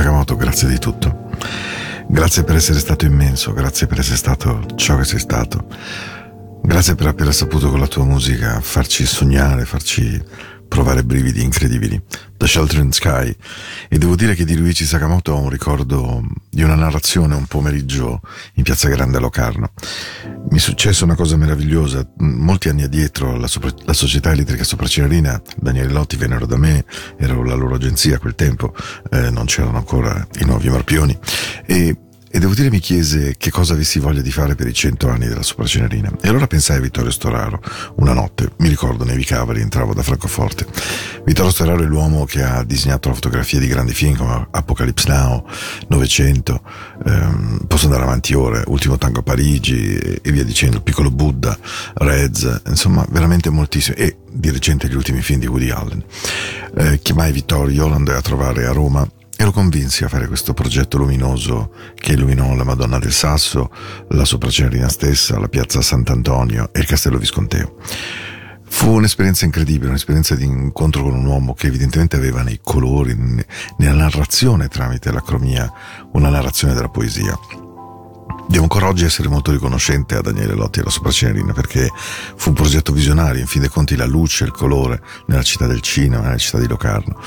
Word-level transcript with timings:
Sakamoto, 0.00 0.34
grazie 0.34 0.66
di 0.66 0.78
tutto. 0.78 1.28
Grazie 2.08 2.42
per 2.42 2.56
essere 2.56 2.78
stato 2.78 3.04
immenso, 3.04 3.52
grazie 3.52 3.86
per 3.86 3.98
essere 3.98 4.16
stato 4.16 4.64
ciò 4.74 4.96
che 4.96 5.04
sei 5.04 5.18
stato. 5.18 5.66
Grazie 6.62 6.94
per 6.94 7.08
aver 7.08 7.34
saputo 7.34 7.68
con 7.68 7.80
la 7.80 7.86
tua 7.86 8.04
musica 8.04 8.62
farci 8.62 9.04
sognare, 9.04 9.66
farci 9.66 10.18
provare 10.70 11.02
brividi 11.02 11.42
incredibili. 11.42 12.00
The 12.36 12.46
Sheltering 12.46 12.92
Sky. 12.92 13.34
E 13.88 13.98
devo 13.98 14.14
dire 14.14 14.34
che 14.34 14.44
di 14.44 14.56
Luigi 14.56 14.86
Sakamoto 14.86 15.32
ho 15.32 15.40
un 15.40 15.50
ricordo 15.50 16.22
di 16.48 16.62
una 16.62 16.76
narrazione 16.76 17.34
un 17.34 17.44
pomeriggio 17.46 18.22
in 18.54 18.62
Piazza 18.62 18.88
Grande 18.88 19.18
a 19.18 19.20
Locarno. 19.20 19.72
Mi 20.48 20.56
è 20.56 20.60
successa 20.60 21.04
una 21.04 21.16
cosa 21.16 21.36
meravigliosa. 21.36 22.08
Molti 22.18 22.68
anni 22.68 22.84
addietro 22.84 23.36
la, 23.36 23.48
sopra, 23.48 23.70
la 23.84 23.92
società 23.92 24.30
elettrica 24.30 24.62
Sopracinerina, 24.62 25.42
Daniele 25.56 25.92
Lotti 25.92 26.16
vennero 26.16 26.46
da 26.46 26.56
me, 26.56 26.84
ero 27.18 27.42
la 27.42 27.54
loro 27.54 27.74
agenzia 27.74 28.16
a 28.16 28.18
quel 28.18 28.36
tempo, 28.36 28.72
eh, 29.10 29.28
non 29.28 29.46
c'erano 29.46 29.76
ancora 29.76 30.26
i 30.38 30.44
nuovi 30.44 30.70
marpioni. 30.70 31.18
E 31.66 31.94
e 32.32 32.38
devo 32.38 32.54
dire 32.54 32.70
mi 32.70 32.78
chiese 32.78 33.34
che 33.36 33.50
cosa 33.50 33.72
avessi 33.72 33.98
voglia 33.98 34.20
di 34.20 34.30
fare 34.30 34.54
per 34.54 34.68
i 34.68 34.72
cento 34.72 35.08
anni 35.08 35.26
della 35.26 35.42
Sopracenerina. 35.42 36.12
E 36.20 36.28
allora 36.28 36.46
pensai 36.46 36.76
a 36.76 36.80
Vittorio 36.80 37.10
Storaro. 37.10 37.60
Una 37.96 38.12
notte, 38.12 38.52
mi 38.58 38.68
ricordo, 38.68 39.04
nevicava, 39.04 39.52
rientravo 39.52 39.94
da 39.94 40.02
Francoforte. 40.02 40.64
Vittorio 41.24 41.50
Storaro 41.50 41.82
è 41.82 41.86
l'uomo 41.86 42.24
che 42.26 42.42
ha 42.44 42.62
disegnato 42.62 43.08
la 43.08 43.14
fotografia 43.14 43.58
di 43.58 43.66
grandi 43.66 43.92
film 43.92 44.14
come 44.14 44.46
Apocalypse 44.52 45.08
Now, 45.08 45.44
Novecento, 45.88 46.62
ehm, 47.04 47.64
posso 47.66 47.86
andare 47.86 48.04
avanti 48.04 48.32
ore, 48.34 48.62
Ultimo 48.68 48.96
Tango 48.96 49.20
a 49.20 49.22
Parigi 49.24 49.96
e, 49.96 50.20
e 50.22 50.30
via 50.30 50.44
dicendo, 50.44 50.80
piccolo 50.80 51.10
Buddha, 51.10 51.58
Reds, 51.94 52.62
insomma 52.68 53.04
veramente 53.10 53.50
moltissimo. 53.50 53.96
E 53.96 54.18
di 54.30 54.50
recente 54.50 54.88
gli 54.88 54.94
ultimi 54.94 55.20
film 55.20 55.40
di 55.40 55.48
Woody 55.48 55.70
Allen. 55.70 56.04
Eh, 56.76 57.00
chiamai 57.02 57.32
Vittorio, 57.32 57.88
lo 57.88 57.94
andai 57.96 58.16
a 58.16 58.20
trovare 58.20 58.66
a 58.66 58.72
Roma 58.72 59.04
e 59.40 59.44
lo 59.44 59.52
convinsi 59.52 60.04
a 60.04 60.08
fare 60.08 60.26
questo 60.26 60.52
progetto 60.52 60.98
luminoso 60.98 61.72
che 61.94 62.12
illuminò 62.12 62.54
la 62.54 62.62
Madonna 62.62 62.98
del 62.98 63.10
Sasso, 63.10 63.70
la 64.10 64.26
Sopracenerina 64.26 64.90
stessa, 64.90 65.38
la 65.38 65.48
piazza 65.48 65.80
Sant'Antonio 65.80 66.68
e 66.74 66.80
il 66.80 66.84
Castello 66.84 67.16
Visconteo. 67.16 67.76
Fu 68.68 68.90
un'esperienza 68.90 69.46
incredibile, 69.46 69.88
un'esperienza 69.88 70.34
di 70.34 70.44
incontro 70.44 71.04
con 71.04 71.14
un 71.14 71.24
uomo 71.24 71.54
che 71.54 71.68
evidentemente 71.68 72.16
aveva 72.16 72.42
nei 72.42 72.60
colori, 72.62 73.16
nella 73.78 73.94
narrazione 73.94 74.68
tramite 74.68 75.10
la 75.10 75.22
cromia, 75.22 75.72
una 76.12 76.28
narrazione 76.28 76.74
della 76.74 76.90
poesia. 76.90 77.34
Devo 78.46 78.64
ancora 78.64 78.88
oggi 78.88 79.04
essere 79.04 79.28
molto 79.28 79.52
riconoscente 79.52 80.16
a 80.16 80.20
Daniele 80.20 80.54
Lotti 80.54 80.80
e 80.80 80.82
alla 80.82 80.90
Sopracenerina 80.90 81.54
perché 81.54 81.88
fu 82.36 82.50
un 82.50 82.56
progetto 82.56 82.92
visionario, 82.92 83.40
in 83.40 83.46
fin 83.46 83.62
dei 83.62 83.70
conti 83.70 83.96
la 83.96 84.06
luce, 84.06 84.44
il 84.44 84.50
colore 84.50 85.00
nella 85.26 85.42
città 85.42 85.66
del 85.66 85.80
cinema, 85.80 86.24
nella 86.24 86.36
città 86.36 86.58
di 86.58 86.66
Locarno. 86.66 87.18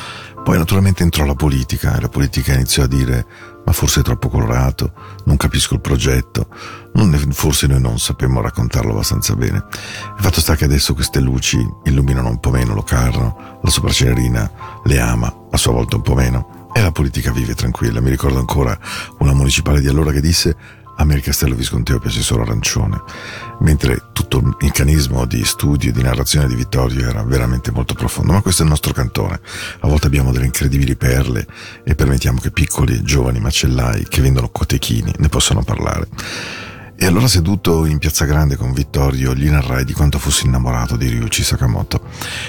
Poi 0.44 0.58
naturalmente 0.58 1.04
entrò 1.04 1.26
la 1.26 1.36
politica 1.36 1.96
e 1.96 2.02
la 2.02 2.10
politica 2.10 2.54
iniziò 2.54 2.84
a 2.84 2.88
dire 2.88 3.26
ma 3.66 3.72
forse 3.72 4.02
è 4.02 4.04
troppo 4.04 4.28
colorato, 4.28 4.92
non 5.26 5.38
capisco 5.38 5.76
il 5.76 5.80
progetto, 5.80 6.48
non, 6.96 7.18
forse 7.32 7.68
noi 7.68 7.80
non 7.80 7.98
sapemmo 7.98 8.42
raccontarlo 8.42 8.92
abbastanza 8.92 9.36
bene. 9.36 9.66
Il 10.18 10.24
fatto 10.24 10.42
sta 10.42 10.56
che 10.56 10.66
adesso 10.66 10.94
queste 10.94 11.22
luci 11.22 11.66
illuminano 11.86 12.30
un 12.30 12.40
po' 12.40 12.50
meno 12.50 12.74
Locarno, 12.74 13.60
la 13.62 13.70
sopracenerina 13.70 14.52
le 14.84 15.00
ama, 15.00 15.34
a 15.50 15.58
sua 15.58 15.72
volta 15.72 15.96
un 15.96 16.02
po' 16.02 16.14
meno, 16.14 16.70
e 16.74 16.82
la 16.82 16.92
politica 16.92 17.32
vive 17.32 17.56
tranquilla. 17.56 18.02
Mi 18.02 18.10
ricordo 18.10 18.40
ancora 18.40 18.78
una 19.20 19.34
municipale 19.34 19.80
di 19.80 19.88
allora 19.88 20.12
che 20.12 20.22
disse 20.22 20.58
a 20.96 21.04
me 21.06 21.16
il 21.16 21.22
Castello 21.22 21.56
Visconteo 21.56 22.00
piace 22.00 22.22
solo 22.22 22.44
arancione, 22.44 23.02
mentre 23.60 24.10
tutto 24.14 24.38
il 24.40 24.56
meccanismo 24.60 25.26
di 25.26 25.44
studio 25.44 25.90
e 25.90 25.94
di 25.94 26.02
narrazione 26.02 26.48
di 26.48 26.56
Vittorio 26.56 27.10
era 27.10 27.24
veramente 27.24 27.72
molto 27.72 27.94
profondo. 27.94 28.34
Ma 28.34 28.42
questo 28.42 28.62
è 28.62 28.66
il 28.66 28.72
nostro 28.72 28.94
cantone. 28.94 29.40
A 29.80 29.88
volte 29.88 30.08
abbiamo 30.08 30.32
delle 30.32 30.46
incredibili 30.46 30.96
perle 30.96 31.46
e 31.84 31.96
permettiamo 31.96 32.40
che 32.40 32.52
piccoli 32.52 32.98
e 32.98 33.04
giovani 33.04 33.40
macellai 33.40 34.06
che 34.08 34.22
vendono 34.22 34.50
cotechini 34.50 35.14
ne 35.18 35.30
possano 35.30 35.64
parlare. 35.64 36.08
E 37.04 37.06
allora 37.06 37.28
seduto 37.28 37.84
in 37.86 37.98
Piazza 37.98 38.24
Grande 38.24 38.56
con 38.56 38.72
Vittorio 38.72 39.36
gli 39.36 39.50
narrai 39.50 39.84
di 39.84 39.92
quanto 39.92 40.18
fossi 40.18 40.46
innamorato 40.46 40.96
di 40.96 41.10
Ryuichi 41.10 41.44
Sakamoto. 41.44 42.02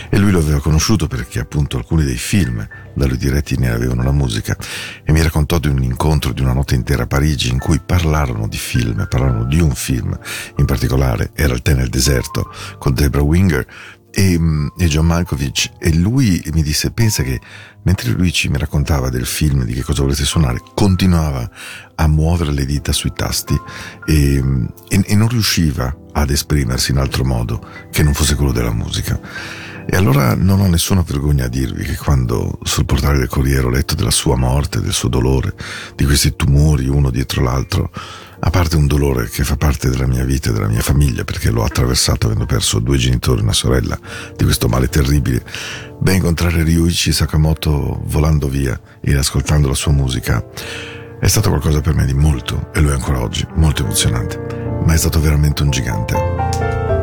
E 0.09 0.17
lui 0.17 0.31
lo 0.31 0.39
aveva 0.39 0.61
conosciuto 0.61 1.09
perché 1.09 1.41
appunto 1.41 1.77
alcuni 1.77 2.05
dei 2.05 2.15
film 2.17 2.65
da 2.95 3.07
lui 3.07 3.17
diretti 3.17 3.59
ne 3.59 3.71
avevano 3.71 4.05
la 4.05 4.13
musica. 4.13 4.57
E 5.03 5.11
mi 5.11 5.21
raccontò 5.21 5.59
di 5.59 5.67
un 5.67 5.83
incontro 5.83 6.33
di 6.33 6.41
una 6.41 6.53
notte 6.53 6.77
intera 6.77 7.03
a 7.03 7.07
Parigi 7.09 7.51
in 7.51 7.59
cui 7.59 7.81
parlarono 7.85 8.47
di 8.47 8.57
film, 8.57 9.09
parlarono 9.09 9.43
di 9.43 9.61
un 9.61 9.75
film. 9.75 10.17
In 10.59 10.67
particolare, 10.67 11.33
era 11.35 11.53
il 11.53 11.61
tè 11.61 11.75
nel 11.75 11.89
deserto 11.89 12.49
con 12.79 12.95
Debra 12.95 13.23
Winger 13.23 13.67
e, 14.15 14.39
mm, 14.39 14.69
e 14.79 14.87
John 14.87 15.07
Malkovich 15.07 15.73
e 15.79 15.93
lui 15.95 16.43
mi 16.53 16.63
disse 16.63 16.93
pensa 16.93 17.25
che 17.25 17.41
mentre 17.83 18.11
lui 18.13 18.33
ci 18.33 18.49
mi 18.49 18.59
raccontava 18.59 19.11
del 19.11 19.27
film 19.27 19.65
di 19.65 19.75
che 19.75 19.83
cosa 19.83 20.03
volesse 20.03 20.25
suonare 20.25 20.61
continuava 20.75 21.51
a 21.97 22.07
muovere 22.07 22.53
le 22.53 22.65
dita 22.65 22.93
sui 22.93 23.13
tasti 23.13 23.61
e, 24.07 24.43
e, 24.89 25.03
e 25.05 25.15
non 25.17 25.29
riusciva 25.29 25.95
ad 26.13 26.31
esprimersi 26.31 26.93
in 26.93 26.99
altro 26.99 27.25
modo 27.25 27.67
che 27.91 28.03
non 28.03 28.15
fosse 28.15 28.37
quello 28.37 28.53
della 28.53 28.73
musica. 28.73 29.21
E 29.87 29.97
allora 29.97 30.35
non 30.35 30.61
ho 30.61 30.67
nessuna 30.67 31.03
vergogna 31.03 31.45
a 31.45 31.49
dirvi 31.49 31.85
che 31.85 31.97
quando 31.97 32.59
sul 32.63 32.87
portale 32.87 33.19
del 33.19 33.29
Corriere 33.29 33.67
ho 33.67 33.71
letto 33.71 33.95
della 33.95 34.11
sua 34.11 34.35
morte, 34.35 34.81
del 34.81 34.95
suo 34.95 35.11
dolore, 35.11 35.55
di 35.95 36.05
questi 36.07 36.35
tumori 36.35 36.89
uno 36.89 37.11
dietro 37.11 37.43
l'altro, 37.43 37.91
a 38.47 38.51
parte 38.51 38.77
un 38.77 38.87
dolore 38.87 39.29
che 39.31 39.43
fa 39.43 39.57
parte 39.57 39.89
della 39.89 40.07
mia 40.07 40.23
vita 40.23 40.51
e 40.51 40.53
della 40.53 40.69
mia 40.69 40.83
famiglia 40.83 41.25
perché 41.25 41.51
l'ho 41.51 41.65
attraversato 41.65 42.27
avendo 42.27 42.45
perso 42.45 42.79
due 42.79 42.99
genitori 42.99 43.41
e 43.41 43.43
una 43.43 43.55
sorella 43.55 43.99
di 44.37 44.45
questo 44.45 44.69
male 44.69 44.89
terribile, 44.89 45.43
beh 45.99 46.13
incontrare 46.13 46.63
Ryuichi 46.63 47.11
Sakamoto 47.11 48.03
volando 48.05 48.49
via 48.49 48.79
e 49.01 49.17
ascoltando 49.17 49.69
la 49.69 49.75
sua 49.75 49.93
musica 49.93 50.45
è 51.19 51.27
stato 51.27 51.49
qualcosa 51.49 51.81
per 51.81 51.95
me 51.95 52.05
di 52.05 52.13
molto, 52.13 52.71
e 52.75 52.81
lo 52.81 52.91
è 52.91 52.93
ancora 52.93 53.21
oggi, 53.21 53.47
molto 53.55 53.83
emozionante, 53.83 54.83
ma 54.85 54.93
è 54.93 54.97
stato 54.99 55.21
veramente 55.21 55.63
un 55.63 55.71
gigante. 55.71 56.94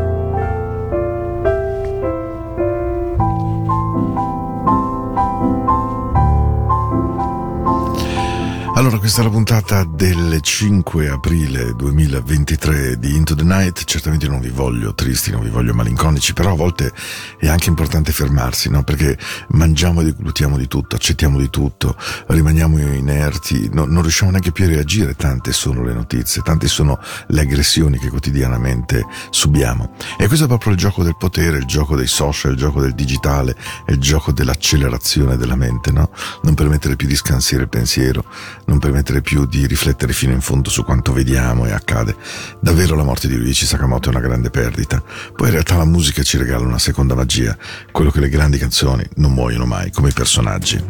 Allora, 8.82 8.98
questa 8.98 9.22
è 9.22 9.24
la 9.24 9.30
puntata 9.30 9.84
del 9.84 10.40
5 10.42 11.08
aprile 11.08 11.76
2023 11.76 12.98
di 12.98 13.16
Into 13.16 13.36
the 13.36 13.44
Night. 13.44 13.84
Certamente 13.84 14.28
non 14.28 14.40
vi 14.40 14.50
voglio 14.50 14.96
tristi, 14.96 15.30
non 15.30 15.44
vi 15.44 15.50
voglio 15.50 15.76
malinconici, 15.76 16.34
però 16.34 16.54
a 16.54 16.56
volte 16.56 16.92
è 17.38 17.48
anche 17.48 17.70
importante 17.70 18.12
fermarsi, 18.12 18.72
no? 18.72 18.82
Perché 18.84 19.20
mangiamo 19.50 20.02
e 20.02 20.06
deglutiamo 20.06 20.58
di 20.58 20.68
tutto, 20.68 20.96
accettiamo 20.96 21.38
di 21.38 21.52
tutto, 21.52 21.96
rimaniamo 22.26 22.80
inerti, 22.80 23.70
no, 23.72 23.86
non 23.86 24.02
riusciamo 24.02 24.32
neanche 24.32 24.52
più 24.52 24.66
a 24.66 24.70
reagire. 24.70 25.14
Tante 25.14 25.54
sono 25.54 25.84
le 25.84 25.94
notizie, 25.94 26.42
tante 26.42 26.68
sono 26.68 27.00
le 27.28 27.42
aggressioni 27.42 28.00
che 28.00 28.10
quotidianamente 28.10 29.06
subiamo. 29.30 29.94
E 30.18 30.26
questo 30.26 30.46
è 30.46 30.48
proprio 30.48 30.74
il 30.74 30.80
gioco 30.80 31.04
del 31.04 31.18
potere, 31.20 31.60
il 31.60 31.66
gioco 31.66 31.96
dei 31.96 32.08
social, 32.08 32.54
il 32.54 32.58
gioco 32.58 32.82
del 32.82 32.96
digitale, 32.96 33.56
il 33.90 34.00
gioco 34.00 34.32
dell'accelerazione 34.32 35.38
della 35.38 35.56
mente, 35.56 35.92
no? 35.92 36.10
Non 36.42 36.56
permettere 36.56 36.96
più 36.96 37.08
di 37.08 37.16
scansire 37.16 37.62
il 37.62 37.70
pensiero 37.70 38.26
non 38.72 38.80
permettere 38.80 39.22
più 39.22 39.46
di 39.46 39.68
riflettere 39.68 40.14
fino 40.14 40.32
in 40.32 40.40
fondo 40.40 40.70
su 40.70 40.86
quanto 40.86 41.12
vediamo 41.12 41.66
e 41.66 41.72
accade. 41.72 42.16
Davvero 42.62 42.96
la 42.96 43.04
morte 43.04 43.28
di 43.28 43.36
Luigi 43.36 43.66
Sakamoto 43.66 44.08
è 44.08 44.12
una 44.14 44.26
grande 44.26 44.50
perdita. 44.50 45.04
Poi 45.36 45.48
in 45.48 45.54
realtà 45.54 45.76
la 45.76 45.84
musica 45.84 46.24
ci 46.24 46.38
regala 46.38 46.66
una 46.66 46.80
seconda 46.80 47.14
magia, 47.14 47.58
quello 47.92 48.12
che 48.12 48.22
le 48.22 48.30
grandi 48.30 48.58
canzoni 48.58 49.06
non 49.16 49.34
muoiono 49.34 49.66
mai, 49.66 49.92
come 49.92 50.10
i 50.10 50.14
personaggi. 50.14 50.82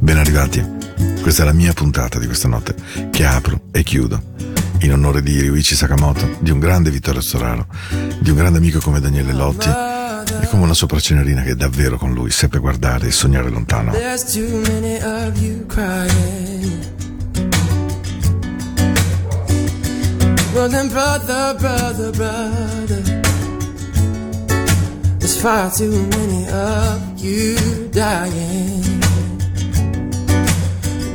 Ben 0.00 0.18
arrivati. 0.18 0.78
Questa 1.22 1.42
è 1.42 1.46
la 1.46 1.52
mia 1.52 1.72
puntata 1.72 2.18
di 2.18 2.26
questa 2.26 2.48
notte, 2.48 2.74
che 3.10 3.24
apro 3.24 3.60
e 3.70 3.84
chiudo. 3.84 4.20
In 4.80 4.92
onore 4.92 5.22
di 5.22 5.40
Ryuichi 5.40 5.76
Sakamoto, 5.76 6.38
di 6.40 6.50
un 6.50 6.58
grande 6.58 6.90
Vittorio 6.90 7.20
Storaro, 7.20 7.66
di 8.18 8.30
un 8.30 8.36
grande 8.36 8.58
amico 8.58 8.80
come 8.80 8.98
Daniele 8.98 9.32
Lotti 9.32 9.89
è 10.42 10.48
come 10.48 10.64
una 10.64 10.74
sopracenerina 10.74 11.42
che 11.42 11.54
davvero 11.54 11.96
con 11.96 12.12
lui 12.12 12.30
seppe 12.30 12.58
guardare 12.58 13.08
e 13.08 13.10
sognare 13.10 13.50
lontano. 13.50 13.92
There's 13.92 14.32
too 14.32 14.60
many 14.68 14.96
of 15.00 15.38
you 15.40 15.66
crying. 15.66 16.98
Well 20.52 20.68
then 20.68 20.88
brother, 20.88 21.54
brother, 21.58 22.10
brother 22.10 23.02
There's 25.18 25.36
far 25.40 25.70
too 25.70 26.06
many 26.08 26.48
of 26.48 27.00
you 27.18 27.88
dying 27.90 29.00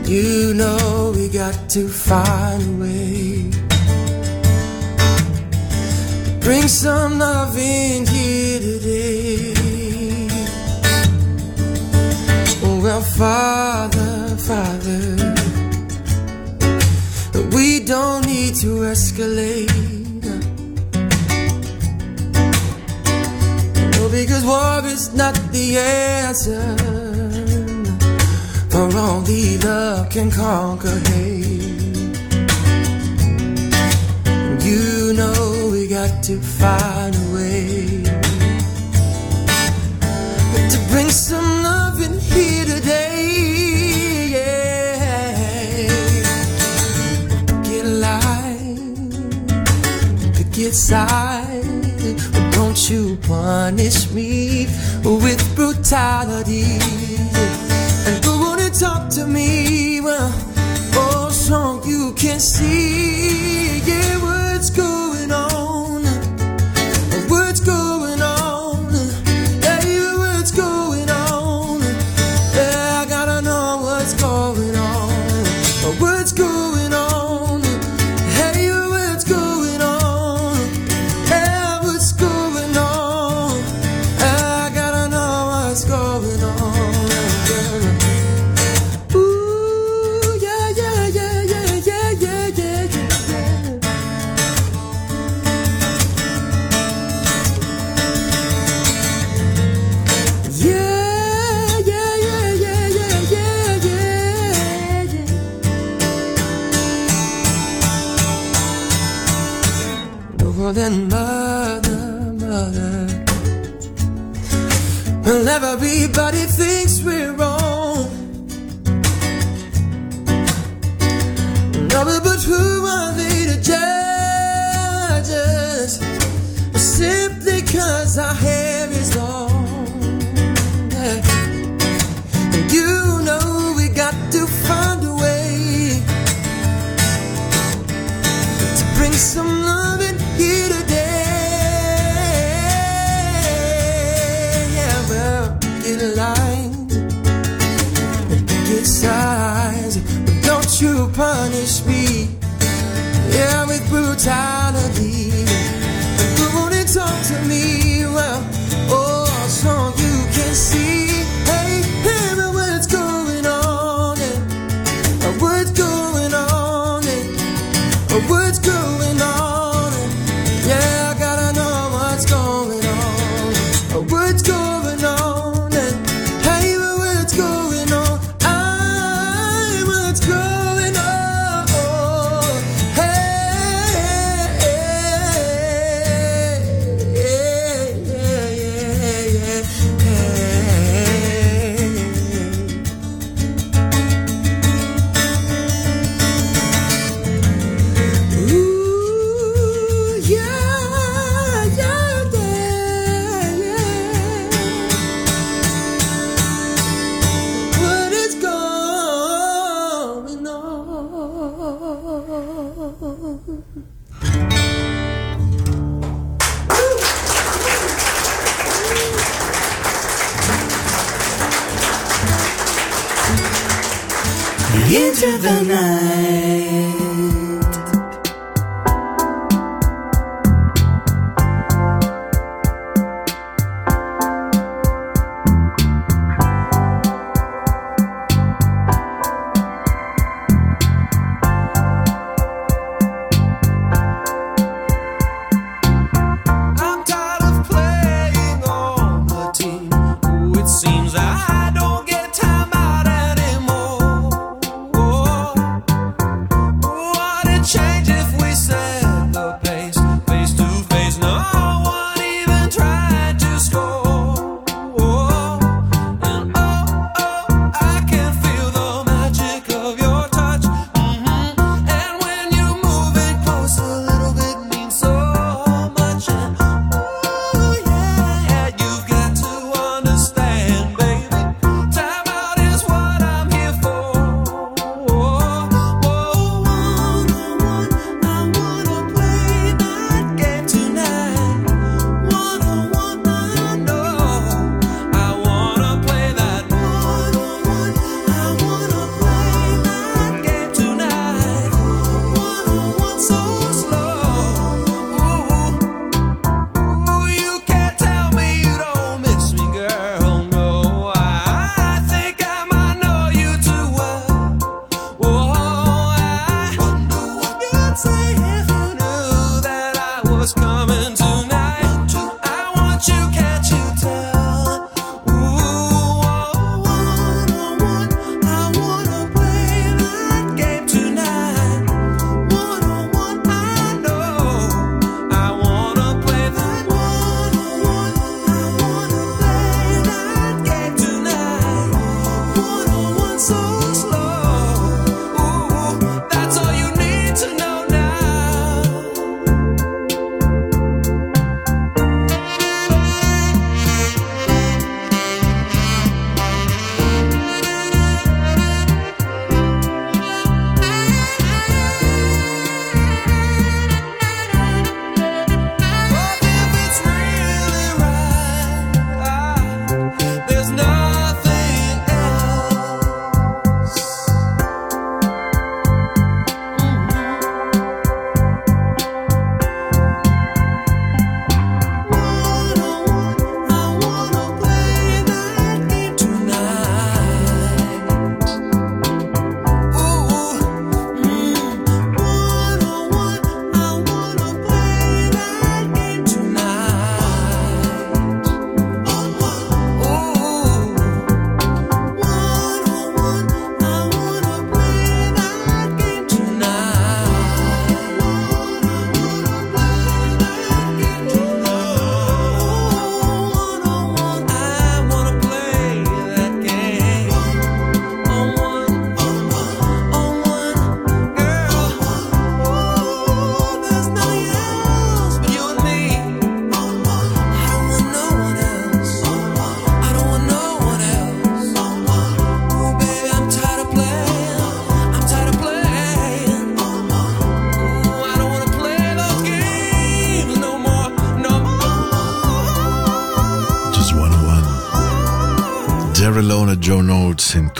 You 0.05 0.53
know 0.53 1.13
we 1.13 1.27
got 1.27 1.69
to 1.71 1.87
find 1.87 2.61
a 2.63 2.83
way 2.83 3.34
Bring 6.45 6.67
some 6.67 7.17
love 7.17 7.57
in 7.57 8.05
here 8.05 8.59
today. 8.59 9.55
Oh, 12.63 12.79
well, 12.83 13.01
Father, 13.01 14.37
Father, 14.37 15.33
we 17.49 17.83
don't 17.83 18.27
need 18.27 18.53
to 18.57 18.85
escalate. 18.93 19.73
No, 23.93 24.09
because 24.09 24.45
war 24.45 24.85
is 24.85 25.15
not 25.15 25.33
the 25.51 25.79
answer 25.79 26.77
for 28.69 28.95
only 28.95 29.57
love 29.57 30.11
can 30.11 30.29
conquer 30.29 30.99
hate. 31.09 31.65
You 34.63 35.13
know 35.13 35.44
we 35.85 35.89
got 35.89 36.23
to 36.23 36.41
find 36.41 37.15
a 37.15 37.19
way 37.31 38.01
to 40.71 40.79
bring 40.89 41.09
some 41.11 41.61
love 41.61 42.01
in 42.01 42.19
here 42.19 42.65
today. 42.65 44.29
Yeah. 44.31 45.89
Get 47.61 47.85
alive, 47.85 49.13
pick 50.33 50.57
your 50.57 50.71
side. 50.71 51.61
But 52.33 52.53
don't 52.53 52.89
you 52.89 53.17
punish 53.27 54.09
me 54.09 54.65
with 55.03 55.55
brutality. 55.55 56.79
And 58.07 58.25
who 58.25 58.39
wanna 58.39 58.71
talk 58.71 59.09
to 59.17 59.27
me. 59.27 60.01
Well, 60.01 60.33
oh, 60.95 61.29
so 61.31 61.83
you 61.85 62.13
can 62.13 62.39
see. 62.39 63.74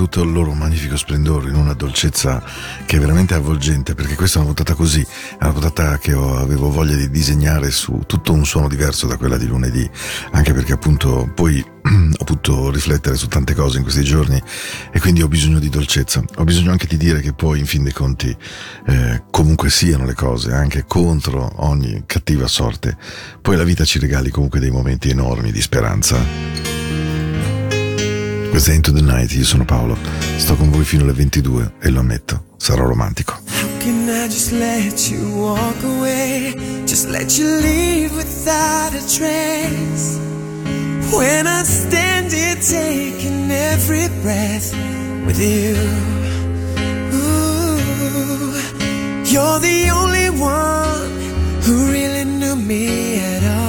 Tutto 0.06 0.22
il 0.22 0.32
loro 0.32 0.54
magnifico 0.54 0.98
splendore, 0.98 1.50
in 1.50 1.56
una 1.56 1.74
dolcezza 1.74 2.44
che 2.86 2.98
è 2.98 3.00
veramente 3.00 3.34
avvolgente, 3.34 3.96
perché 3.96 4.16
questa 4.16 4.38
è 4.38 4.44
una 4.44 4.54
puntata 4.54 4.76
così, 4.76 5.02
è 5.02 5.44
una 5.44 5.52
puntata 5.52 5.98
che 5.98 6.12
avevo 6.12 6.70
voglia 6.70 6.96
di 6.96 7.10
disegnare 7.10 7.72
su 7.72 8.04
tutto 8.06 8.32
un 8.32 8.46
suono 8.46 8.68
diverso 8.68 9.08
da 9.08 9.18
quella 9.18 9.38
di 9.38 9.48
lunedì, 9.48 9.90
anche 10.32 10.54
perché 10.54 10.74
appunto 10.74 11.32
poi 11.34 11.60
ho 11.86 12.24
potuto 12.24 12.70
riflettere 12.70 13.16
su 13.16 13.28
tante 13.28 13.56
cose 13.56 13.78
in 13.78 13.84
questi 13.84 14.04
giorni 14.04 14.40
e 14.92 15.00
quindi 15.00 15.24
ho 15.24 15.28
bisogno 15.28 15.58
di 15.58 15.70
dolcezza, 15.70 16.24
ho 16.36 16.44
bisogno 16.44 16.70
anche 16.70 16.86
di 16.86 16.98
dire 16.98 17.20
che 17.22 17.34
poi 17.34 17.60
in 17.60 17.66
fin 17.66 17.82
dei 17.82 17.94
conti 17.94 18.36
eh, 18.86 19.24
comunque 19.32 19.72
siano 19.72 20.06
le 20.06 20.14
cose, 20.14 20.54
anche 20.54 20.86
contro 20.86 21.52
ogni 21.66 22.04
cattiva 22.06 22.48
sorte, 22.48 22.96
poi 23.42 23.56
la 23.56 23.64
vita 23.64 23.84
ci 23.84 23.98
regali 23.98 24.30
comunque 24.30 24.60
dei 24.60 24.72
momenti 24.72 25.10
enormi 25.10 25.52
di 25.52 25.62
speranza. 25.62 26.75
Questa 28.56 28.72
è 28.72 28.76
Into 28.76 28.94
the 28.94 29.02
Night, 29.02 29.34
io 29.34 29.44
sono 29.44 29.66
Paolo, 29.66 29.98
sto 30.38 30.56
con 30.56 30.70
voi 30.70 30.86
fino 30.86 31.04
alle 31.04 31.12
22 31.12 31.74
e 31.82 31.90
lo 31.90 32.00
ammetto, 32.00 32.56
sarò 32.56 32.86
romantico. 32.86 33.34
How 33.34 33.68
can 33.80 34.08
I 34.08 34.30
just 34.30 34.52
let 34.52 35.10
you 35.10 35.30
walk 35.34 35.84
away? 35.84 36.56
Just 36.86 37.10
let 37.10 37.38
you 37.38 37.60
leave 37.60 38.16
without 38.16 38.94
a 38.94 39.06
trace. 39.14 40.18
When 41.12 41.46
I 41.46 41.66
stand 41.66 42.32
here 42.32 42.56
taking 42.56 43.52
every 43.52 44.08
breath 44.22 44.74
with 45.26 45.38
you. 45.38 45.76
Ooh, 47.12 48.56
you're 49.26 49.60
the 49.60 49.90
only 49.92 50.30
one 50.30 51.12
who 51.64 51.92
really 51.92 52.24
knew 52.24 52.56
me 52.56 53.20
at 53.20 53.44
all. 53.44 53.65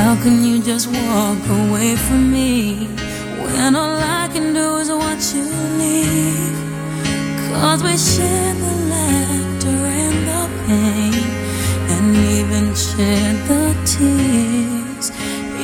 How 0.00 0.14
can 0.22 0.42
you 0.42 0.62
just 0.62 0.86
walk 0.88 1.44
away 1.60 1.94
from 1.94 2.32
me 2.32 2.86
when 3.42 3.76
all 3.76 3.98
I 4.22 4.28
can 4.32 4.54
do 4.54 4.66
is 4.78 4.88
watch 4.90 5.34
you 5.34 5.44
leave? 5.80 6.58
Cause 7.48 7.82
we 7.82 7.94
share 7.98 8.54
the 8.64 8.74
laughter 8.94 9.78
and 10.02 10.18
the 10.30 10.42
pain, 10.66 11.24
and 11.92 12.08
even 12.38 12.66
share 12.88 13.34
the 13.50 13.62
tears. 13.92 15.06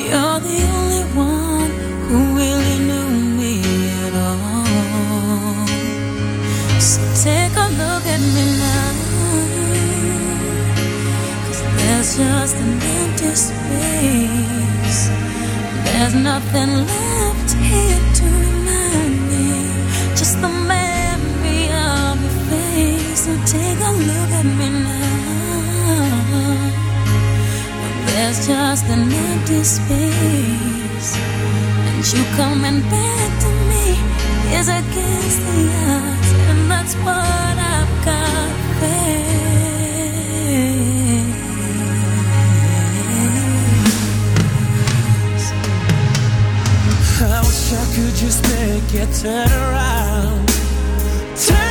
You're 0.06 0.40
the 0.48 0.60
only 0.78 1.04
one 1.32 1.72
who 2.06 2.18
really 2.40 2.78
knew 2.88 3.10
me 3.40 3.52
at 4.04 4.14
all. 4.28 5.66
So 6.90 7.00
take 7.24 7.54
a 7.64 7.68
look 7.80 8.04
at 8.14 8.20
me 8.34 8.44
now. 8.58 8.85
Just 12.14 12.56
an 12.56 12.80
empty 12.80 13.34
space. 13.34 15.00
There's 15.84 16.14
nothing 16.14 16.70
left 16.86 17.52
here 17.54 18.00
to 18.18 18.24
remind 18.24 19.16
me. 19.30 19.48
Just 20.14 20.40
the 20.40 20.48
memory 20.48 21.64
of 21.66 22.14
your 22.22 22.38
face. 22.50 23.20
So 23.26 23.32
take 23.46 23.80
a 23.90 23.92
look 24.08 24.30
at 24.40 24.46
me 24.58 24.68
now. 24.86 25.16
There's 28.06 28.46
just 28.46 28.84
an 28.86 29.10
empty 29.10 29.64
space. 29.64 31.10
And 31.88 32.04
you 32.12 32.22
coming 32.36 32.80
back 32.88 33.30
to 33.42 33.50
me 33.70 33.86
is 34.58 34.68
against 34.68 35.40
the 35.46 35.60
odds. 35.90 36.30
And 36.50 36.70
that's 36.70 36.94
what 37.06 37.54
I've 37.74 37.94
got 38.04 38.50
face. 38.80 39.75
Make 48.42 48.94
it 48.94 49.12
turn 49.14 49.48
around. 49.48 50.48
Turn 51.36 51.65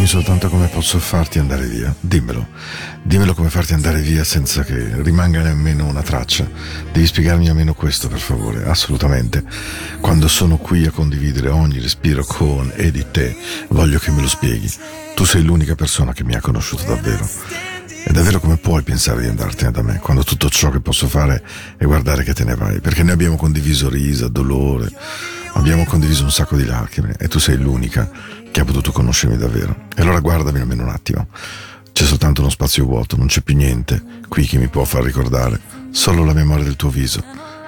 Dimmi 0.00 0.12
soltanto 0.12 0.48
come 0.48 0.66
posso 0.68 0.98
farti 0.98 1.38
andare 1.38 1.66
via. 1.66 1.94
Dimmelo. 2.00 2.48
Dimmelo 3.02 3.34
come 3.34 3.50
farti 3.50 3.74
andare 3.74 4.00
via 4.00 4.24
senza 4.24 4.64
che 4.64 5.02
rimanga 5.02 5.42
nemmeno 5.42 5.86
una 5.86 6.00
traccia. 6.00 6.48
Devi 6.90 7.06
spiegarmi 7.06 7.50
almeno 7.50 7.74
questo, 7.74 8.08
per 8.08 8.18
favore. 8.18 8.64
Assolutamente. 8.64 9.44
Quando 10.00 10.26
sono 10.26 10.56
qui 10.56 10.86
a 10.86 10.90
condividere 10.90 11.50
ogni 11.50 11.80
respiro 11.80 12.24
con 12.24 12.72
e 12.76 12.90
di 12.90 13.04
te, 13.10 13.36
voglio 13.68 13.98
che 13.98 14.10
me 14.10 14.22
lo 14.22 14.28
spieghi. 14.28 14.72
Tu 15.14 15.26
sei 15.26 15.42
l'unica 15.42 15.74
persona 15.74 16.14
che 16.14 16.24
mi 16.24 16.34
ha 16.34 16.40
conosciuto 16.40 16.84
davvero. 16.84 17.28
E 18.02 18.10
davvero 18.10 18.40
come 18.40 18.56
puoi 18.56 18.80
pensare 18.80 19.20
di 19.20 19.28
andartene 19.28 19.70
da 19.70 19.82
me 19.82 19.98
quando 19.98 20.24
tutto 20.24 20.48
ciò 20.48 20.70
che 20.70 20.80
posso 20.80 21.08
fare 21.08 21.44
è 21.76 21.84
guardare 21.84 22.24
che 22.24 22.32
te 22.32 22.44
ne 22.44 22.54
vai? 22.54 22.80
Perché 22.80 23.02
noi 23.02 23.12
abbiamo 23.12 23.36
condiviso 23.36 23.90
risa, 23.90 24.28
dolore, 24.28 24.90
abbiamo 25.54 25.84
condiviso 25.84 26.24
un 26.24 26.30
sacco 26.30 26.56
di 26.56 26.64
lacrime 26.64 27.14
e 27.18 27.28
tu 27.28 27.38
sei 27.38 27.56
l'unica 27.58 28.10
che 28.50 28.60
ha 28.60 28.64
potuto 28.64 28.92
conoscermi 28.92 29.36
davvero. 29.36 29.88
E 29.94 30.02
allora 30.02 30.20
guardami 30.20 30.60
almeno 30.60 30.82
un 30.82 30.90
attimo. 30.90 31.28
C'è 31.92 32.04
soltanto 32.04 32.40
uno 32.40 32.50
spazio 32.50 32.84
vuoto, 32.84 33.16
non 33.16 33.26
c'è 33.26 33.40
più 33.40 33.56
niente 33.56 34.02
qui 34.28 34.46
che 34.46 34.58
mi 34.58 34.68
può 34.68 34.84
far 34.84 35.02
ricordare, 35.02 35.60
solo 35.90 36.24
la 36.24 36.32
memoria 36.32 36.64
del 36.64 36.76
tuo 36.76 36.88
viso. 36.88 37.22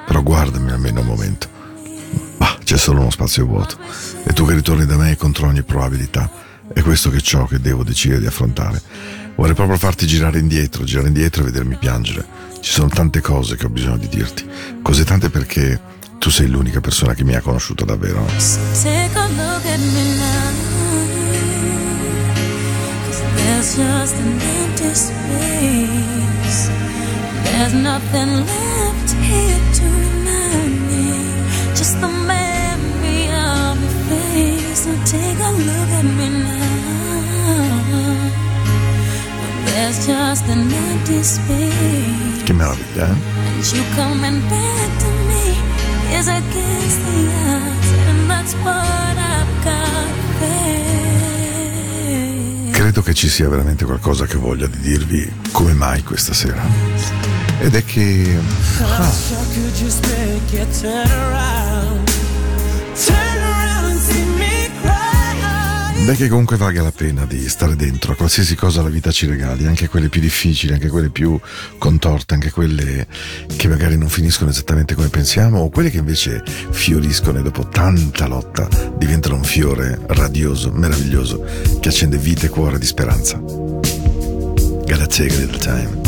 Però 0.06 0.22
guardami 0.22 0.70
almeno 0.70 1.00
un 1.00 1.06
momento. 1.06 1.48
Bah, 2.38 2.58
c'è 2.64 2.76
solo 2.76 3.00
uno 3.00 3.10
spazio 3.10 3.46
vuoto. 3.46 3.76
E 4.24 4.32
tu 4.32 4.46
che 4.46 4.54
ritorni 4.54 4.86
da 4.86 4.96
me 4.96 5.16
contro 5.16 5.46
ogni 5.46 5.62
probabilità. 5.62 6.30
È 6.72 6.80
questo 6.80 7.10
che 7.10 7.18
è 7.18 7.20
ciò 7.20 7.46
che 7.46 7.60
devo 7.60 7.84
decidere 7.84 8.20
di 8.20 8.26
affrontare. 8.26 8.80
Vorrei 9.34 9.54
proprio 9.54 9.76
farti 9.76 10.06
girare 10.06 10.38
indietro, 10.38 10.84
girare 10.84 11.08
indietro 11.08 11.42
e 11.42 11.46
vedermi 11.46 11.76
piangere. 11.76 12.24
Ci 12.60 12.70
sono 12.70 12.88
tante 12.88 13.20
cose 13.20 13.56
che 13.56 13.66
ho 13.66 13.68
bisogno 13.68 13.96
di 13.96 14.08
dirti. 14.08 14.48
Così 14.82 15.04
tante 15.04 15.30
perché 15.30 15.80
tu 16.22 16.30
sei 16.30 16.46
l'unica 16.46 16.80
persona 16.80 17.14
che 17.14 17.24
mi 17.24 17.34
ha 17.34 17.40
conosciuto 17.40 17.84
davvero. 17.84 18.24
So 18.38 18.60
take 18.80 19.10
a 19.18 19.26
look 19.26 19.66
at 19.66 19.80
me 19.80 20.04
now. 20.18 20.52
'Cause 23.04 23.22
there's 23.34 23.74
just 23.74 24.14
an 24.14 24.40
empty 24.40 24.94
space. 24.94 26.70
There's 27.42 27.72
nothing 27.72 28.44
left 28.46 29.12
here 29.20 29.58
to 29.72 29.82
remind 29.82 30.86
me. 30.86 31.10
Just 31.74 31.98
the 31.98 32.06
memory 32.06 33.26
of 33.26 33.80
your 33.82 33.90
face. 34.06 34.82
So 34.84 34.90
take 35.04 35.40
a 35.42 35.50
look 35.50 35.90
at 35.90 36.04
me 36.04 36.28
now. 36.28 36.60
There's 39.64 40.06
just 40.06 40.46
an 40.46 40.72
empty 40.72 41.20
space. 41.24 42.44
Che 42.44 42.52
meraviglia, 42.52 43.08
eh? 43.08 43.10
And 43.10 43.66
you 43.72 43.82
coming 43.96 44.40
back 44.48 44.98
to 45.00 45.06
me 45.26 45.80
is 46.18 46.28
against 46.28 47.00
the 47.06 47.20
odds, 47.48 47.88
and 48.08 48.30
that's 48.30 48.54
what 48.64 49.16
I've 49.16 49.64
got. 49.64 50.10
Credo 52.72 53.02
che 53.02 53.14
ci 53.14 53.28
sia 53.28 53.48
veramente 53.48 53.84
qualcosa 53.84 54.26
che 54.26 54.36
voglia 54.36 54.66
di 54.66 54.78
dirvi 54.80 55.32
come 55.52 55.72
mai 55.72 56.02
questa 56.02 56.34
sera. 56.34 56.62
Ed 57.60 57.74
è 57.74 57.84
che. 57.84 58.38
Ah. 58.80 59.10
Beh, 66.04 66.16
che 66.16 66.26
comunque 66.28 66.56
valga 66.56 66.82
la 66.82 66.90
pena 66.90 67.24
di 67.26 67.48
stare 67.48 67.76
dentro 67.76 68.12
a 68.12 68.16
qualsiasi 68.16 68.56
cosa 68.56 68.82
la 68.82 68.88
vita 68.88 69.12
ci 69.12 69.26
regali, 69.26 69.66
anche 69.66 69.88
quelle 69.88 70.08
più 70.08 70.20
difficili, 70.20 70.72
anche 70.72 70.88
quelle 70.88 71.10
più 71.10 71.38
contorte, 71.78 72.34
anche 72.34 72.50
quelle 72.50 73.06
che 73.56 73.68
magari 73.68 73.96
non 73.96 74.08
finiscono 74.08 74.50
esattamente 74.50 74.96
come 74.96 75.08
pensiamo, 75.08 75.60
o 75.60 75.70
quelle 75.70 75.90
che 75.90 75.98
invece 75.98 76.42
fioriscono 76.70 77.38
e 77.38 77.42
dopo 77.42 77.68
tanta 77.68 78.26
lotta 78.26 78.68
diventano 78.98 79.36
un 79.36 79.44
fiore 79.44 80.00
radioso, 80.08 80.72
meraviglioso, 80.72 81.44
che 81.78 81.88
accende 81.88 82.18
vita 82.18 82.46
e 82.46 82.48
cuore 82.48 82.80
di 82.80 82.86
speranza. 82.86 83.38
Gotta 83.38 85.06
take 85.06 85.32
a 85.34 85.38
little 85.38 85.58
time. 85.58 86.00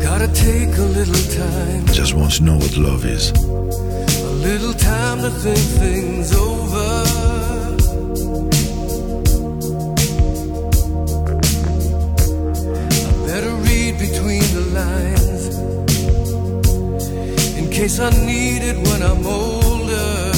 Gotta 0.00 0.28
take 0.30 0.76
a 0.76 0.84
little 0.86 1.26
time, 1.28 1.84
Just 1.92 2.12
want 2.12 2.34
to 2.36 2.42
know 2.42 2.56
what 2.56 2.74
love 2.74 3.04
is. 3.08 3.30
a 3.30 4.32
little 4.42 4.74
time 4.74 5.20
to 5.22 5.30
think 5.30 5.58
things 5.78 6.32
over. 6.34 7.29
Between 14.00 14.40
the 14.54 14.64
lines 14.72 15.44
in 17.58 17.70
case 17.70 18.00
I 18.00 18.08
need 18.24 18.62
it 18.62 18.78
when 18.88 19.02
I'm 19.02 19.26
older. 19.26 20.32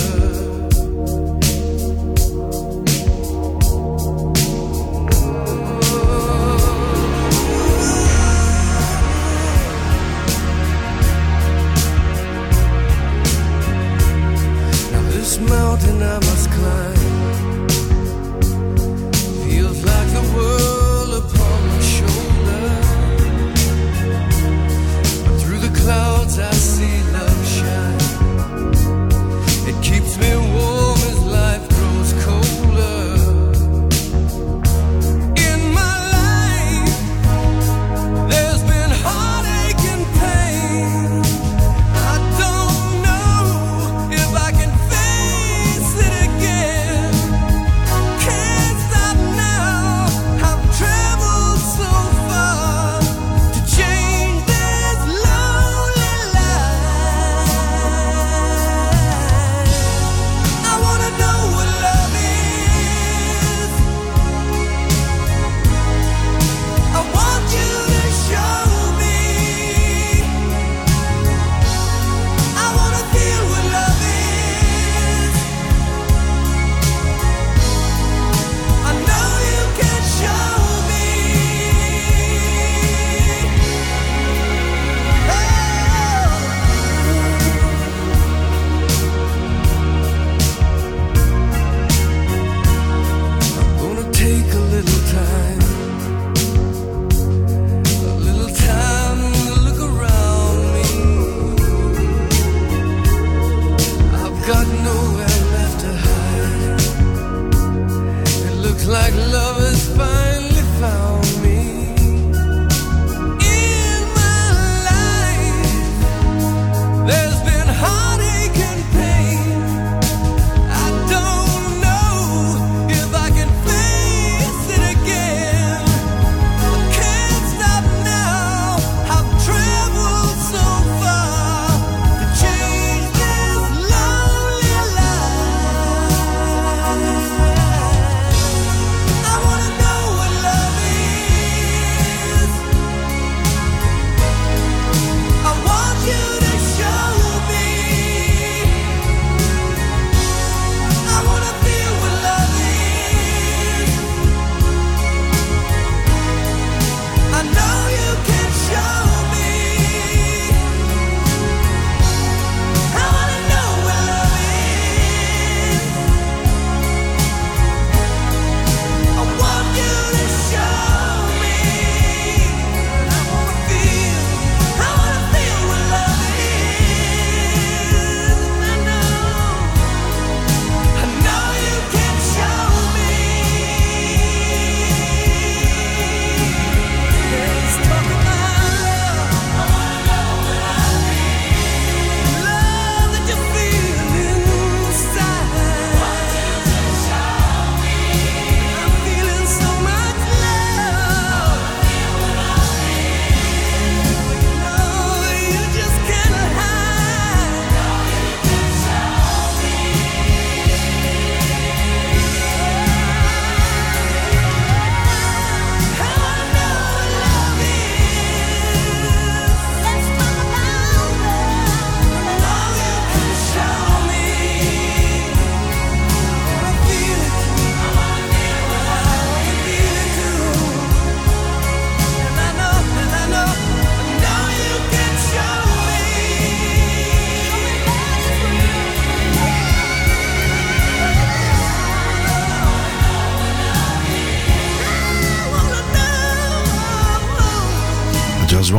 Now 14.91 15.03
this 15.11 15.39
mountain 15.39 16.03
I 16.03 16.19
must 16.29 16.51
climb 16.51 17.69
feels 19.47 19.85
like 19.85 20.09
the 20.19 20.23
world 20.35 20.72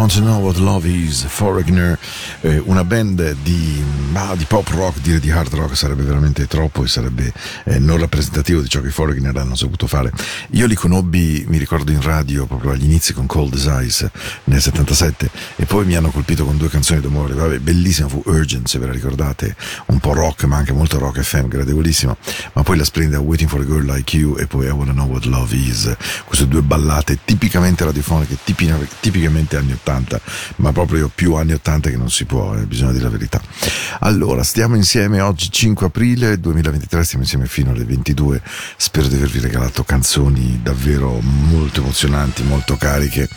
Want 0.04 0.12
to 0.16 0.22
Know 0.22 0.40
What 0.40 0.60
Love 0.60 0.86
Is, 0.86 1.24
Foreigner, 1.24 1.98
eh, 2.44 2.62
una 2.66 2.84
band 2.84 3.38
di, 3.42 3.84
ah, 4.14 4.36
di, 4.36 4.44
pop 4.46 4.68
rock, 4.70 5.00
dire 5.00 5.20
di 5.20 5.32
hard 5.32 5.54
rock 5.54 5.76
sarebbe 5.78 6.04
veramente 6.04 6.46
troppo 6.48 6.84
e 6.84 6.88
sarebbe 6.88 7.32
eh, 7.66 7.80
non 7.80 7.98
rappresentativo 7.98 8.62
di 8.62 8.68
ciò 8.68 8.82
che 8.82 8.88
i 8.88 8.92
Foreigner 8.92 9.36
hanno 9.38 9.56
saputo 9.56 9.88
fare. 9.88 10.12
Io 10.52 10.66
li 10.66 10.76
conobbi, 10.76 11.46
mi 11.48 11.58
ricordo 11.58 11.92
in 11.92 12.02
radio 12.02 12.46
proprio 12.46 12.72
agli 12.72 12.84
inizi 12.84 13.14
con 13.14 13.28
Cold 13.28 13.54
as 13.54 13.86
Ice 13.86 14.12
nel 14.46 14.62
77 14.62 15.30
e 15.56 15.66
poi 15.66 15.86
mi 15.86 15.96
hanno 15.96 16.10
colpito 16.10 16.44
con 16.44 16.58
due 16.58 16.70
canzoni 16.70 17.00
d'amore, 17.00 17.34
vabbè, 17.34 17.60
bellissima 17.60 18.10
fu 18.10 18.22
Urgent 18.26 18.68
se 18.68 18.78
ve 18.78 18.88
la 18.88 18.92
ricordate, 18.92 19.56
un 19.88 20.00
po' 20.00 20.14
rock 20.14 20.44
ma 20.44 20.58
anche 20.58 20.74
molto 20.74 21.00
rock 21.00 21.22
FM, 21.22 21.48
gradevolissima, 21.48 22.16
ma 22.54 22.64
poi 22.64 22.78
la 22.78 22.84
splendida 22.84 23.22
Waiting 23.22 23.50
for 23.50 23.62
a 23.62 23.66
Girl 23.66 23.86
Like 23.86 24.18
You 24.18 24.38
e 24.38 24.48
poi 24.48 24.66
I 24.66 24.72
Wanna 24.72 24.92
Know 24.92 25.08
What 25.08 25.26
Love 25.26 25.56
Is, 25.56 25.96
queste 26.26 26.48
due 26.48 26.62
ballate 26.62 27.20
tipicamente 27.24 27.86
radiofoniche, 27.86 28.38
tipicamente 29.00 29.56
anni 29.56 29.72
80, 29.72 30.20
ma 30.58 30.74
proprio 30.74 31.10
più 31.14 31.36
anni 31.36 31.54
80 31.54 31.90
che 31.90 31.98
non 31.98 32.10
si 32.10 32.26
può, 32.26 32.33
eh, 32.34 32.66
bisogna 32.66 32.92
dire 32.92 33.04
la 33.04 33.10
verità. 33.10 33.42
Allora, 34.00 34.44
stiamo 34.44 34.76
insieme 34.76 35.22
oggi 35.22 35.50
5 35.52 35.86
aprile 35.88 36.40
2023, 36.40 37.04
stiamo 37.04 37.24
insieme 37.24 37.46
fino 37.46 37.72
alle 37.72 37.86
22, 37.86 38.42
spero 38.76 39.08
di 39.08 39.16
avervi 39.16 39.40
regalato 39.40 39.84
canzoni 39.84 40.60
davvero 40.62 41.20
molto 41.20 41.82
emozionanti, 41.82 42.44
molto 42.44 42.76
cariche. 42.76 43.30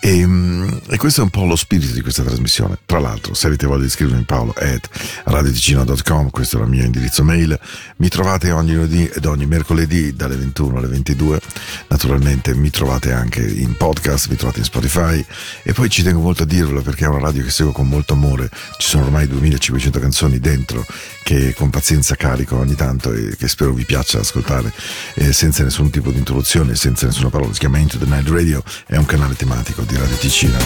E, 0.00 0.26
mm, 0.26 0.68
e 0.88 0.96
questo 0.96 1.20
è 1.20 1.24
un 1.24 1.30
po' 1.30 1.44
lo 1.44 1.56
spirito 1.56 1.94
di 1.94 2.02
questa 2.02 2.22
trasmissione. 2.22 2.78
Tra 2.84 2.98
l'altro, 2.98 3.34
se 3.34 3.46
avete 3.46 3.66
voglia 3.66 3.84
di 3.84 3.90
scrivermi 3.90 4.24
Paolo 4.24 4.54
at 4.56 4.88
radioticino.com, 5.24 6.30
questo 6.30 6.58
è 6.58 6.62
il 6.62 6.68
mio 6.68 6.84
indirizzo 6.84 7.24
mail, 7.24 7.58
mi 7.96 8.08
trovate 8.08 8.50
ogni 8.50 8.74
lunedì 8.74 9.06
ed 9.06 9.24
ogni 9.24 9.46
mercoledì 9.46 10.14
dalle 10.14 10.36
21 10.36 10.78
alle 10.78 10.88
22, 10.88 11.40
naturalmente 11.88 12.54
mi 12.54 12.70
trovate 12.70 13.12
anche 13.12 13.40
in 13.44 13.76
podcast, 13.76 14.28
mi 14.28 14.36
trovate 14.36 14.58
in 14.58 14.64
Spotify. 14.64 15.24
E 15.62 15.72
poi 15.72 15.88
ci 15.88 16.02
tengo 16.02 16.20
molto 16.20 16.42
a 16.42 16.46
dirvelo 16.46 16.82
perché 16.82 17.04
è 17.04 17.08
una 17.08 17.18
radio 17.18 17.42
che 17.42 17.50
seguo 17.50 17.72
con 17.72 17.88
molto 17.88 18.12
amore, 18.12 18.41
ci 18.78 18.88
sono 18.88 19.04
ormai 19.04 19.26
2500 19.26 20.00
canzoni 20.00 20.38
dentro 20.38 20.84
che 21.22 21.54
con 21.54 21.70
pazienza 21.70 22.14
carico 22.14 22.56
ogni 22.56 22.74
tanto 22.74 23.12
e 23.12 23.36
che 23.36 23.48
spero 23.48 23.72
vi 23.72 23.84
piaccia 23.84 24.20
ascoltare 24.20 24.72
eh, 25.14 25.32
senza 25.32 25.62
nessun 25.62 25.90
tipo 25.90 26.10
di 26.10 26.18
introduzione, 26.18 26.74
senza 26.74 27.06
nessuna 27.06 27.30
parola, 27.30 27.52
si 27.52 27.60
chiama 27.60 27.78
Into 27.78 27.98
the 27.98 28.06
Night 28.06 28.28
Radio, 28.28 28.62
è 28.86 28.96
un 28.96 29.06
canale 29.06 29.34
tematico 29.34 29.82
di 29.82 29.96
Radio 29.96 30.16
Ticino. 30.16 30.58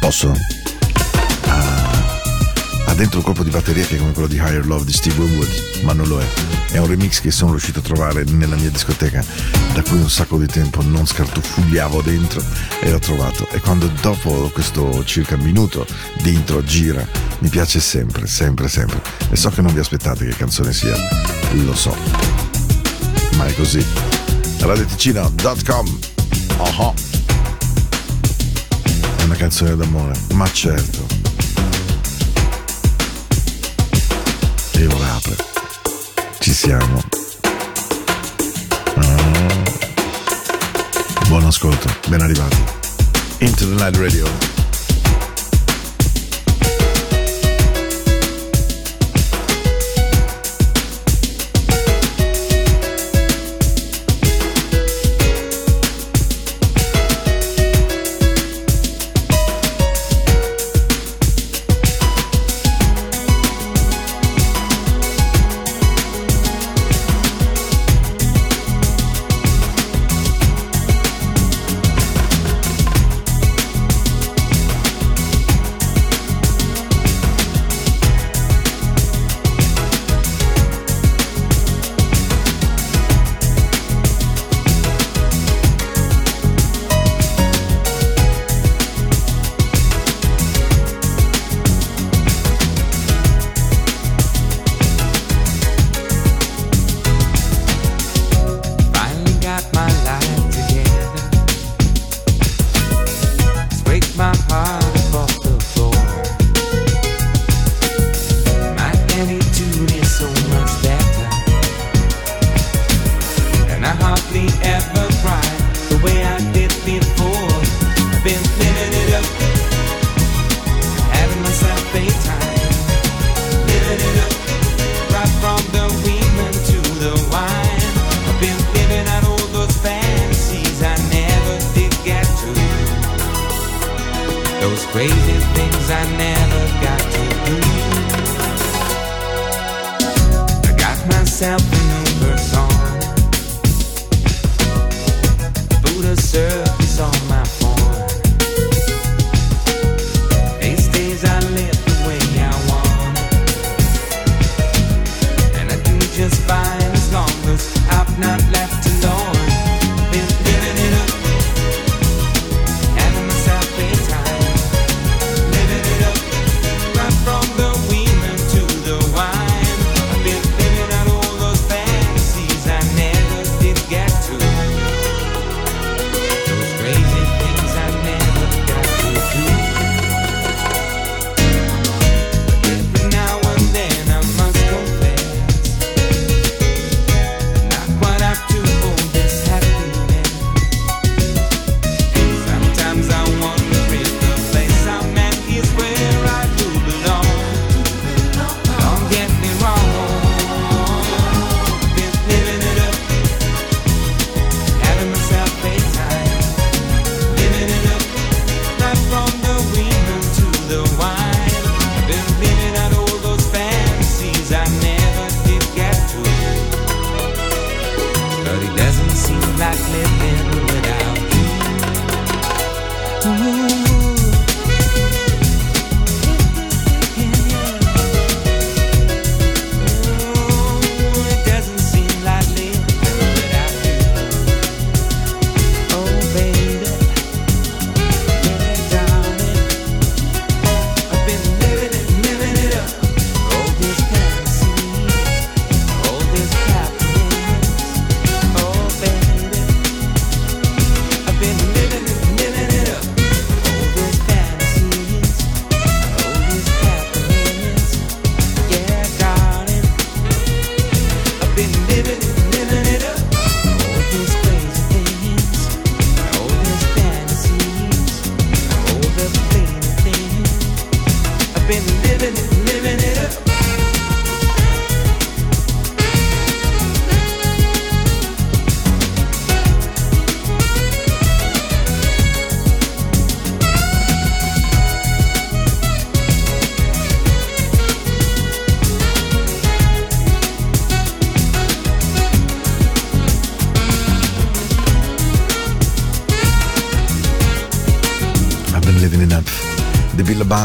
Posso? 0.00 0.53
Dentro 2.94 3.18
un 3.18 3.24
colpo 3.24 3.42
di 3.42 3.50
batteria 3.50 3.84
che 3.84 3.96
è 3.96 3.98
come 3.98 4.12
quello 4.12 4.28
di 4.28 4.36
Higher 4.36 4.66
Love 4.66 4.84
di 4.84 4.92
Steve 4.92 5.20
Winwood, 5.20 5.82
ma 5.82 5.92
non 5.92 6.06
lo 6.06 6.20
è. 6.20 6.26
È 6.70 6.78
un 6.78 6.86
remix 6.86 7.20
che 7.20 7.30
sono 7.30 7.50
riuscito 7.50 7.80
a 7.80 7.82
trovare 7.82 8.24
nella 8.24 8.56
mia 8.56 8.70
discoteca, 8.70 9.24
da 9.72 9.82
cui 9.82 9.98
un 9.98 10.10
sacco 10.10 10.38
di 10.38 10.46
tempo 10.46 10.82
non 10.82 11.06
scartufugliavo 11.06 12.02
dentro 12.02 12.42
e 12.80 12.90
l'ho 12.90 12.98
trovato. 12.98 13.48
E 13.50 13.60
quando 13.60 13.90
dopo 14.00 14.50
questo 14.52 15.04
circa 15.04 15.36
minuto 15.36 15.86
di 16.22 16.34
intro 16.34 16.62
gira, 16.62 17.06
mi 17.38 17.48
piace 17.48 17.80
sempre, 17.80 18.26
sempre, 18.26 18.68
sempre. 18.68 19.00
E 19.30 19.36
so 19.36 19.50
che 19.50 19.62
non 19.62 19.72
vi 19.72 19.80
aspettate 19.80 20.26
che 20.26 20.36
canzone 20.36 20.72
sia, 20.72 20.94
lo 21.52 21.74
so. 21.74 21.96
Ma 23.36 23.46
è 23.46 23.54
così. 23.54 23.84
radioticino.com 24.58 25.98
uh-huh. 26.58 26.94
È 29.16 29.22
una 29.22 29.36
canzone 29.36 29.76
d'amore, 29.76 30.14
ma 30.32 30.50
certo. 30.50 31.23
Apre. 34.92 35.36
Ci 36.40 36.52
siamo. 36.52 37.00
Ah. 38.96 39.62
Buon 41.28 41.44
ascolto, 41.44 41.88
ben 42.08 42.20
arrivati. 42.20 42.62
Into 43.38 43.66
the 43.68 43.74
Night 43.74 43.96
Radio. 43.96 44.53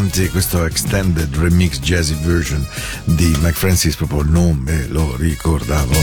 Bounty, 0.09 0.27
questo 0.29 0.65
extended 0.65 1.37
remix 1.37 1.79
jazzy 1.79 2.15
version 2.23 2.65
di 3.03 3.27
Mike 3.41 3.53
Francis, 3.53 3.95
proprio 3.95 4.23
non 4.23 4.57
me 4.57 4.87
lo 4.87 5.15
ricordavo, 5.17 5.93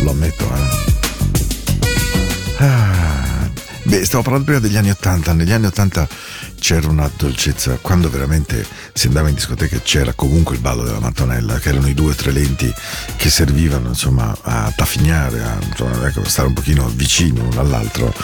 lo 0.00 0.12
ammetto. 0.12 0.44
Eh. 0.44 0.94
Ah, 2.64 3.50
beh, 3.82 4.04
stavo 4.04 4.22
parlando 4.22 4.46
prima 4.46 4.60
degli 4.60 4.76
anni 4.76 4.88
Ottanta. 4.88 5.34
Negli 5.34 5.52
anni 5.52 5.66
Ottanta 5.66 6.08
c'era 6.70 6.86
una 6.86 7.10
dolcezza, 7.16 7.78
quando 7.82 8.08
veramente 8.08 8.64
si 8.92 9.08
andava 9.08 9.28
in 9.28 9.34
discoteca 9.34 9.80
c'era 9.80 10.12
comunque 10.12 10.54
il 10.54 10.60
ballo 10.60 10.84
della 10.84 11.00
mattonella, 11.00 11.58
che 11.58 11.70
erano 11.70 11.88
i 11.88 11.94
due 11.94 12.12
o 12.12 12.14
tre 12.14 12.30
lenti 12.30 12.72
che 13.16 13.28
servivano 13.28 13.88
insomma 13.88 14.36
a 14.40 14.72
taffignare, 14.76 15.42
a 15.42 15.58
insomma, 15.60 16.06
ecco, 16.06 16.22
stare 16.28 16.46
un 16.46 16.54
pochino 16.54 16.88
vicino 16.94 17.42
l'uno 17.42 17.60
all'altro. 17.60 18.14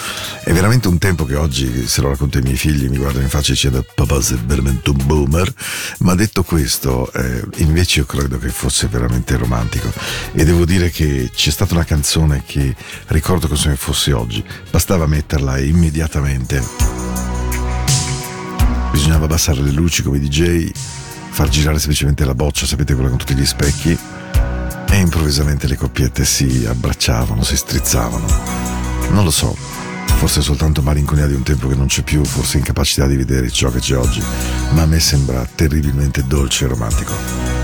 È 0.45 0.53
veramente 0.53 0.87
un 0.87 0.97
tempo 0.97 1.25
che 1.25 1.35
oggi, 1.35 1.85
se 1.87 1.99
lo 1.99 2.07
racconto 2.07 2.37
ai 2.37 2.43
miei 2.43 2.55
figli, 2.55 2.87
mi 2.87 2.95
guardano 2.95 3.25
in 3.25 3.29
faccia 3.29 3.51
dicendo 3.51 3.85
papà 3.93 4.21
sei 4.21 4.39
veramente 4.45 4.91
un 4.91 5.05
boomer, 5.05 5.53
ma 5.99 6.15
detto 6.15 6.43
questo, 6.43 7.11
eh, 7.11 7.43
invece 7.57 7.99
io 7.99 8.05
credo 8.05 8.37
che 8.37 8.47
fosse 8.47 8.87
veramente 8.87 9.35
romantico. 9.35 9.91
E 10.31 10.45
devo 10.45 10.63
dire 10.63 10.89
che 10.89 11.31
c'è 11.35 11.51
stata 11.51 11.73
una 11.73 11.83
canzone 11.83 12.43
che 12.45 12.73
ricordo 13.07 13.47
come 13.47 13.59
se 13.59 13.75
fosse 13.75 14.13
oggi, 14.13 14.41
bastava 14.71 15.05
metterla 15.05 15.57
e 15.57 15.65
immediatamente 15.65 17.26
bisognava 18.97 19.25
abbassare 19.25 19.61
le 19.61 19.69
luci 19.69 20.01
come 20.01 20.17
DJ, 20.17 20.71
far 21.29 21.49
girare 21.49 21.77
semplicemente 21.77 22.25
la 22.25 22.33
boccia, 22.33 22.65
sapete 22.65 22.95
quella 22.95 23.09
con 23.09 23.19
tutti 23.19 23.35
gli 23.35 23.45
specchi, 23.45 23.95
e 24.89 24.95
improvvisamente 24.97 25.67
le 25.67 25.75
coppiette 25.75 26.25
si 26.25 26.65
abbracciavano, 26.67 27.43
si 27.43 27.55
strizzavano. 27.55 28.25
Non 29.11 29.23
lo 29.23 29.29
so, 29.29 29.55
forse 29.55 30.41
soltanto 30.41 30.81
malinconia 30.81 31.27
di 31.27 31.35
un 31.35 31.43
tempo 31.43 31.67
che 31.67 31.75
non 31.75 31.85
c'è 31.85 32.01
più, 32.01 32.25
forse 32.25 32.57
incapacità 32.57 33.05
di 33.05 33.15
vedere 33.15 33.51
ciò 33.51 33.69
che 33.69 33.79
c'è 33.79 33.95
oggi, 33.95 34.21
ma 34.71 34.81
a 34.81 34.87
me 34.87 34.99
sembra 34.99 35.47
terribilmente 35.53 36.23
dolce 36.25 36.65
e 36.65 36.67
romantico. 36.67 37.56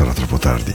Sarà 0.00 0.14
troppo 0.14 0.38
tardi? 0.38 0.74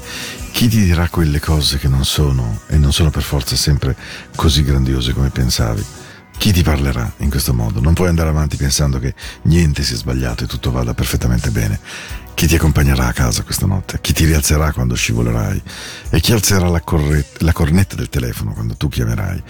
Chi 0.51 0.67
ti 0.67 0.83
dirà 0.83 1.09
quelle 1.09 1.39
cose 1.39 1.79
che 1.79 1.87
non 1.87 2.05
sono 2.05 2.59
e 2.67 2.77
non 2.77 2.93
sono 2.93 3.09
per 3.09 3.23
forza 3.23 3.55
sempre 3.55 3.95
così 4.35 4.63
grandiose 4.63 5.13
come 5.13 5.29
pensavi? 5.29 5.83
Chi 6.37 6.51
ti 6.51 6.61
parlerà 6.61 7.11
in 7.17 7.31
questo 7.31 7.51
modo? 7.51 7.79
Non 7.79 7.95
puoi 7.95 8.09
andare 8.09 8.29
avanti 8.29 8.55
pensando 8.55 8.99
che 8.99 9.15
niente 9.43 9.81
sia 9.81 9.95
sbagliato 9.95 10.43
e 10.43 10.47
tutto 10.47 10.69
vada 10.69 10.93
perfettamente 10.93 11.49
bene. 11.49 11.79
Chi 12.35 12.45
ti 12.45 12.53
accompagnerà 12.53 13.07
a 13.07 13.13
casa 13.13 13.41
questa 13.41 13.65
notte? 13.65 13.99
Chi 13.99 14.13
ti 14.13 14.25
rialzerà 14.25 14.71
quando 14.73 14.93
scivolerai? 14.93 15.63
E 16.11 16.19
chi 16.19 16.31
alzerà 16.31 16.67
la, 16.67 16.81
corre- 16.81 17.25
la 17.39 17.51
cornetta 17.51 17.95
del 17.95 18.09
telefono 18.09 18.53
quando 18.53 18.75
tu 18.75 18.89
chiamerai? 18.89 19.41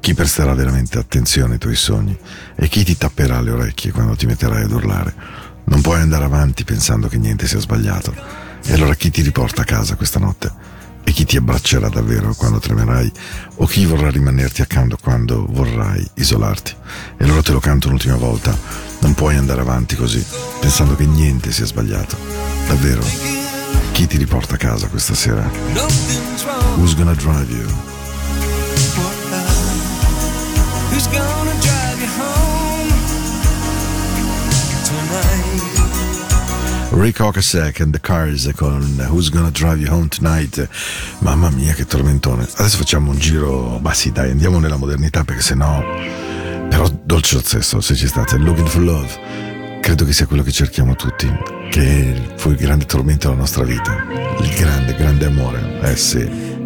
Chi 0.00 0.14
presterà 0.14 0.54
veramente 0.54 0.96
attenzione 0.96 1.54
ai 1.54 1.58
tuoi 1.58 1.76
sogni? 1.76 2.16
E 2.56 2.66
chi 2.68 2.82
ti 2.82 2.96
tapperà 2.96 3.42
le 3.42 3.50
orecchie 3.50 3.92
quando 3.92 4.16
ti 4.16 4.24
metterai 4.24 4.62
ad 4.62 4.72
urlare? 4.72 5.14
Non 5.64 5.82
puoi 5.82 6.00
andare 6.00 6.24
avanti 6.24 6.64
pensando 6.64 7.08
che 7.08 7.18
niente 7.18 7.46
sia 7.46 7.60
sbagliato. 7.60 8.47
E 8.64 8.72
allora 8.72 8.94
chi 8.94 9.10
ti 9.10 9.22
riporta 9.22 9.62
a 9.62 9.64
casa 9.64 9.96
questa 9.96 10.18
notte? 10.18 10.52
E 11.04 11.12
chi 11.12 11.24
ti 11.24 11.38
abbraccerà 11.38 11.88
davvero 11.88 12.34
quando 12.34 12.58
tremerai? 12.58 13.10
O 13.56 13.66
chi 13.66 13.86
vorrà 13.86 14.10
rimanerti 14.10 14.60
accanto 14.60 14.98
quando 15.00 15.46
vorrai 15.48 16.06
isolarti? 16.14 16.74
E 17.16 17.24
allora 17.24 17.42
te 17.42 17.52
lo 17.52 17.60
canto 17.60 17.88
un'ultima 17.88 18.16
volta. 18.16 18.54
Non 19.00 19.14
puoi 19.14 19.36
andare 19.36 19.62
avanti 19.62 19.96
così, 19.96 20.22
pensando 20.60 20.94
che 20.96 21.06
niente 21.06 21.50
sia 21.50 21.64
sbagliato. 21.64 22.16
Davvero? 22.66 23.00
Chi 23.92 24.06
ti 24.06 24.18
riporta 24.18 24.54
a 24.54 24.58
casa 24.58 24.88
questa 24.88 25.14
sera? 25.14 25.48
Who's 26.76 26.94
gonna 26.94 27.14
drive 27.14 27.50
you? 27.50 27.66
Who's 30.90 31.06
gonna 31.08 31.54
drive 31.60 32.00
you 32.00 32.08
home 32.18 32.88
tonight? 34.84 35.87
Rick 36.90 37.20
Ocasek 37.20 37.80
and 37.80 37.92
the 37.92 38.00
Cars 38.00 38.50
con 38.56 38.82
Who's 39.10 39.30
Gonna 39.30 39.50
Drive 39.50 39.78
You 39.80 39.92
Home 39.92 40.08
Tonight. 40.08 40.68
Mamma 41.20 41.50
mia, 41.50 41.72
che 41.74 41.84
tormentone. 41.84 42.48
Adesso 42.56 42.78
facciamo 42.78 43.10
un 43.10 43.18
giro. 43.18 43.78
Ma 43.80 43.92
sì, 43.92 44.10
dai, 44.10 44.30
andiamo 44.30 44.58
nella 44.58 44.76
modernità 44.76 45.22
perché 45.22 45.42
sennò. 45.42 45.82
Però 46.68 46.88
dolce 47.04 47.34
lo 47.36 47.40
stesso, 47.40 47.80
se 47.80 47.94
ci 47.94 48.06
state. 48.06 48.36
Looking 48.38 48.66
for 48.66 48.82
Love. 48.82 49.78
Credo 49.80 50.04
che 50.04 50.12
sia 50.12 50.26
quello 50.26 50.42
che 50.42 50.50
cerchiamo 50.50 50.96
tutti. 50.96 51.28
Che 51.70 52.32
fu 52.36 52.50
il 52.50 52.56
grande 52.56 52.86
tormento 52.86 53.28
della 53.28 53.40
nostra 53.40 53.64
vita. 53.64 54.04
Il 54.40 54.54
grande, 54.54 54.94
grande 54.94 55.26
amore. 55.26 55.80
Eh 55.82 55.96
sì. 55.96 56.24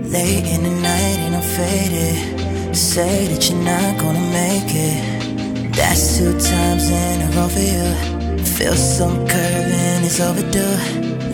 Late 0.08 0.48
in 0.48 0.62
the 0.62 0.68
night 0.68 1.18
and 1.18 1.34
I'm 1.34 1.42
faded. 1.42 2.74
Say 2.74 3.28
that 3.28 3.48
you're 3.48 3.62
not 3.62 3.98
gonna 3.98 4.18
make 4.30 4.72
it. 4.72 5.74
That's 5.74 6.16
two 6.16 6.32
times 6.38 6.88
in 6.88 7.22
a 7.22 7.30
row 7.34 7.48
for 7.48 7.60
you. 7.60 8.21
Feel 8.44 8.74
some 8.74 9.26
curving, 9.26 10.04
it's 10.04 10.20
overdue. 10.20 10.76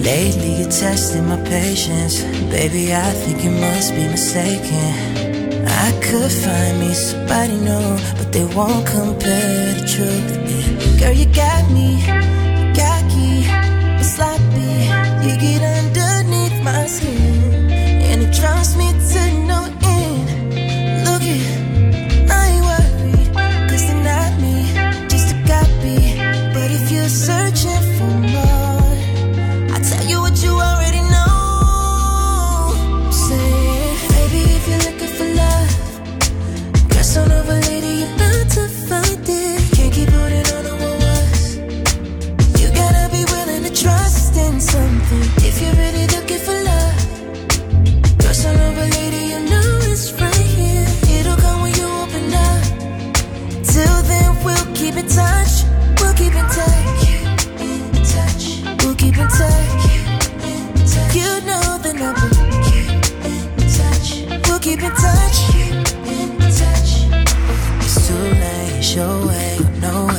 Lately 0.02 0.60
you're 0.60 0.70
testing 0.70 1.26
my 1.28 1.36
patience. 1.42 2.22
Baby, 2.50 2.94
I 2.94 3.10
think 3.12 3.44
you 3.44 3.50
must 3.50 3.94
be 3.94 4.06
mistaken. 4.08 5.66
I 5.66 5.92
could 6.00 6.32
find 6.32 6.80
me 6.80 6.94
somebody 6.94 7.56
new, 7.56 7.98
but 8.16 8.32
they 8.32 8.44
won't 8.44 8.86
compare 8.86 9.74
the 9.74 9.86
truth. 9.94 11.00
Girl, 11.00 11.12
you 11.12 11.26
got 11.26 11.70
me, 11.70 12.00
cocky, 12.74 13.46
but 13.96 14.04
sloppy. 14.04 14.88
You 15.24 15.36
get 15.38 15.62
underneath 15.62 16.62
my 16.62 16.86
skin, 16.86 17.70
and 17.70 18.22
it 18.22 18.32
drives 18.32 18.76
me 18.76 18.92
to 18.92 19.37
in 64.88 66.38
touch. 66.38 66.90
It's 67.84 68.08
too 68.08 68.14
late, 68.14 68.96
your 68.96 69.26
way, 69.26 69.58
no 69.80 70.06
way. 70.06 70.18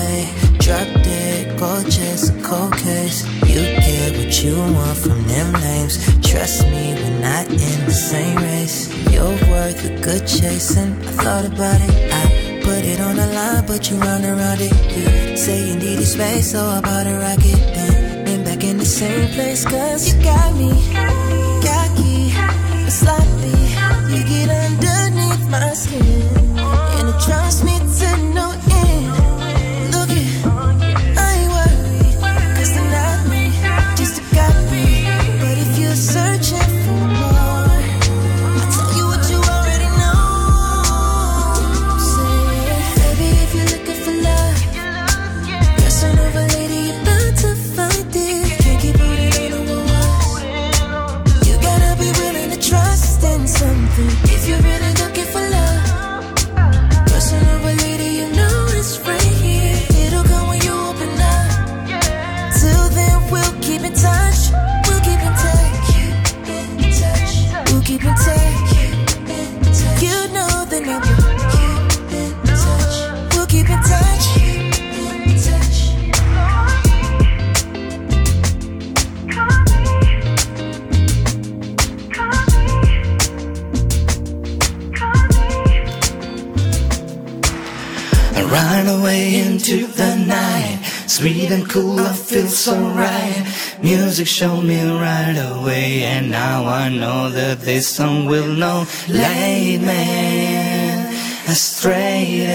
Cold 2.49 2.75
case. 2.77 3.27
You 3.47 3.61
get 3.61 4.17
what 4.17 4.43
you 4.43 4.57
want 4.57 4.97
from 4.97 5.21
them 5.27 5.53
names. 5.61 5.97
Trust 6.27 6.65
me, 6.65 6.95
we're 6.95 7.19
not 7.19 7.45
in 7.45 7.85
the 7.85 7.91
same 7.91 8.37
race. 8.37 8.89
You're 9.11 9.37
worth 9.51 9.85
a 9.85 9.95
good 10.01 10.25
chasing. 10.25 10.93
I 10.93 11.11
thought 11.21 11.45
about 11.45 11.79
it, 11.79 12.11
I 12.11 12.61
put 12.63 12.83
it 12.83 12.99
on 12.99 13.17
the 13.17 13.27
line, 13.27 13.67
but 13.67 13.87
you 13.91 13.97
run 13.97 14.25
around 14.25 14.61
it. 14.61 14.73
You 14.95 15.37
say 15.37 15.67
you 15.67 15.75
needed 15.75 16.07
space, 16.07 16.51
so 16.51 16.65
I 16.65 16.81
bought 16.81 17.05
a 17.05 17.19
rocket. 17.19 17.59
Then, 17.75 18.25
then 18.25 18.43
back 18.43 18.63
in 18.63 18.77
the 18.77 18.85
same 18.85 19.29
place, 19.35 19.63
cause 19.63 20.11
you 20.11 20.23
got 20.23 20.55
me. 20.55 20.71
Cocky, 20.99 21.38
asking. 25.69 26.18
Music 94.19 94.35
showed 94.35 94.63
me 94.65 94.83
right 94.83 95.37
away, 95.53 96.03
and 96.03 96.29
now 96.29 96.65
I 96.65 96.89
know 96.89 97.29
that 97.29 97.61
this 97.61 97.87
song 97.87 98.25
will 98.25 98.53
know. 98.53 98.85
Late 99.07 99.79
man, 99.79 101.07
astray. 101.47 102.45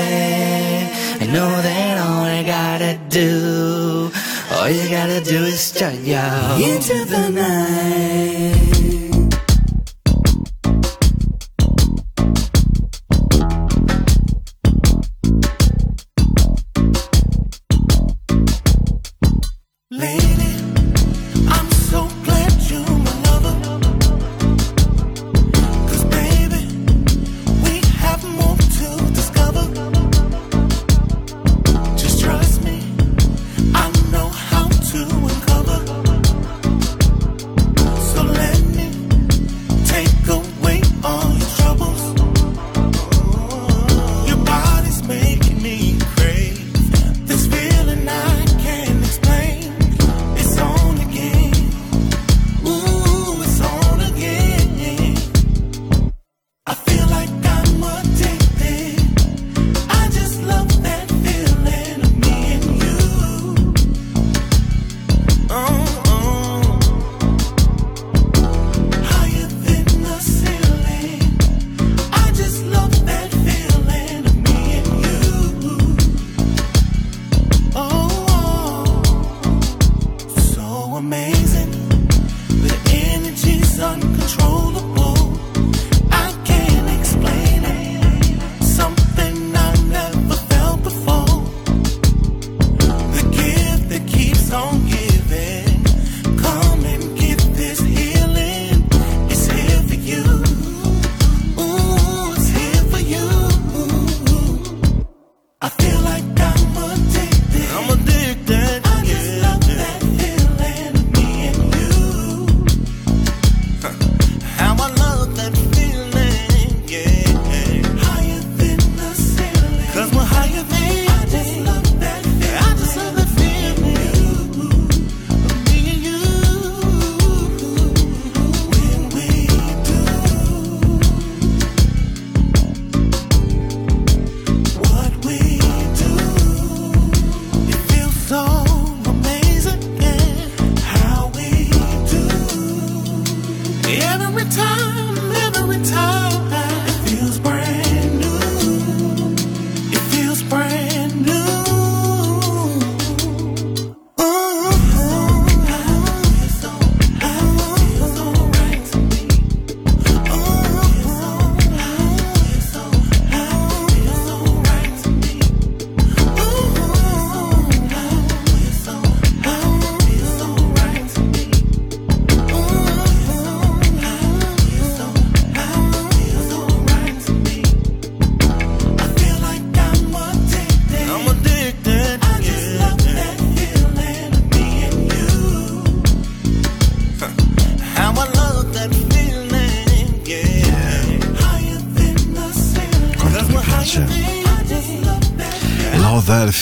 I 1.23 1.25
know 1.25 1.49
that 1.63 2.07
all 2.07 2.23
I 2.23 2.43
gotta 2.43 3.01
do, 3.09 4.13
all 4.53 4.69
you 4.69 4.91
gotta 4.91 5.23
do 5.23 5.45
is 5.45 5.73
turn 5.73 6.05
yo 6.05 6.59
into 6.61 7.03
the 7.07 7.31
night. 7.31 8.74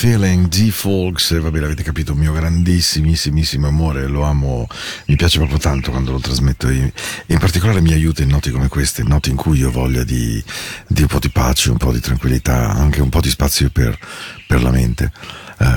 Feeling 0.02 0.48
di 0.48 0.72
Folks, 0.72 1.38
vabbè 1.38 1.60
l'avete 1.60 1.84
capito, 1.84 2.12
mio 2.16 2.32
grandissimissimo 2.32 3.68
amore, 3.68 4.08
lo 4.08 4.22
amo, 4.22 4.66
mi 5.06 5.14
piace 5.14 5.38
proprio 5.38 5.58
tanto 5.58 5.92
quando 5.92 6.10
lo 6.10 6.18
trasmetto 6.18 6.68
in 6.68 6.90
particolare 7.38 7.80
mi 7.80 7.92
aiuta 7.92 8.20
in 8.20 8.30
noti 8.30 8.50
come 8.50 8.66
queste, 8.66 9.04
noti 9.04 9.30
in 9.30 9.36
cui 9.36 9.62
ho 9.62 9.70
voglia 9.70 10.02
di, 10.02 10.42
di 10.88 11.02
un 11.02 11.06
po' 11.06 11.20
di 11.20 11.28
pace, 11.28 11.70
un 11.70 11.76
po' 11.76 11.92
di 11.92 12.00
tranquillità, 12.00 12.72
anche 12.72 13.00
un 13.00 13.10
po' 13.10 13.20
di 13.20 13.30
spazio 13.30 13.70
per, 13.70 13.96
per 14.44 14.60
la 14.60 14.72
mente. 14.72 15.12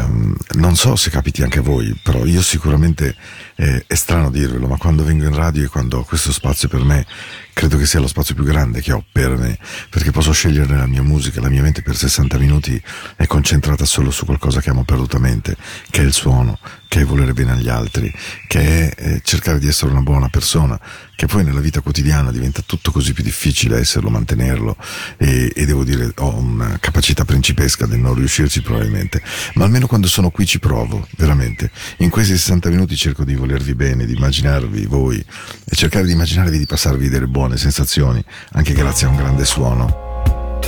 Um, 0.06 0.36
non 0.56 0.76
so 0.76 0.96
se 0.96 1.10
capiti 1.10 1.44
anche 1.44 1.60
voi, 1.60 1.98
però 2.02 2.26
io 2.26 2.42
sicuramente 2.42 3.16
eh, 3.56 3.84
è 3.88 3.96
strano 3.96 4.30
dirvelo, 4.30 4.68
ma 4.68 4.78
quando 4.78 5.04
vengo 5.04 5.26
in 5.26 5.34
radio 5.34 5.64
e 5.64 5.68
quando 5.68 6.00
ho 6.00 6.04
questo 6.04 6.32
spazio 6.32 6.68
per 6.68 6.84
me, 6.84 7.06
credo 7.54 7.78
che 7.78 7.86
sia 7.86 8.00
lo 8.00 8.08
spazio 8.08 8.36
più 8.36 8.44
grande 8.44 8.82
che 8.82 8.92
ho 8.92 9.04
per 9.12 9.38
me, 9.38 9.58
perché 9.90 10.12
posso 10.12 10.32
scegliere 10.32 10.76
la 10.76 10.88
mia 10.88 11.02
musica, 11.02 11.40
la 11.40 11.50
mia 11.50 11.62
mente 11.62 11.82
per 11.82 11.96
60 11.96 12.38
minuti 12.38 12.82
è 13.16 13.26
concentrata 13.28 13.86
solo 13.86 14.12
su 14.12 14.26
qualcosa 14.26 14.62
che 14.62 14.70
amo 14.70 14.84
perdutamente, 14.84 15.56
che 15.90 16.02
è 16.02 16.04
il 16.04 16.14
suono, 16.14 16.60
che 16.88 17.02
è 17.02 17.06
volere 17.06 17.34
bene 17.34 17.52
agli 17.52 17.70
altri, 17.70 18.14
che 18.48 18.90
è 18.90 18.94
eh, 18.98 19.22
cercare 19.24 19.60
di 19.60 19.68
essere 19.68 19.92
una 19.92 20.02
buona 20.02 20.30
persona, 20.30 20.80
che 21.16 21.28
poi 21.28 21.44
nella 21.44 21.62
vita 21.62 21.80
quotidiana 21.80 22.32
diventa 22.32 22.62
tutto 22.66 22.92
così 22.92 23.14
più 23.14 23.24
difficile 23.24 23.80
esserlo, 23.80 24.10
mantenerlo 24.10 24.76
e, 25.18 25.52
e 25.56 25.66
devo 25.66 25.84
dire 25.84 26.12
ho 26.18 26.36
una 26.36 26.78
capacità 26.80 27.24
principesca 27.24 27.86
del 27.86 28.00
non 28.00 28.16
riuscirci 28.16 28.62
probabilmente, 28.62 29.22
ma 29.54 29.64
almeno 29.64 29.88
quando 29.96 30.12
sono 30.12 30.30
qui 30.30 30.46
ci 30.46 30.60
provo, 30.60 31.08
veramente. 31.16 31.72
In 32.00 32.10
questi 32.10 32.34
60 32.34 32.68
minuti 32.68 32.98
cerco 32.98 33.24
di 33.24 33.34
volervi 33.34 33.76
bene, 33.76 34.06
di 34.06 34.14
immaginarvi 34.14 34.88
voi 34.88 35.18
e 35.18 35.74
cercare 35.74 36.06
di 36.06 36.12
immaginarvi 36.12 36.58
di 36.58 36.66
passarvi 36.66 37.08
delle 37.08 37.28
buone 37.28 37.56
sensazioni, 37.56 38.22
anche 38.52 38.74
grazie 38.74 39.08
a 39.08 39.12
un 39.12 39.16
grande 39.16 39.46
suono. 39.46 40.60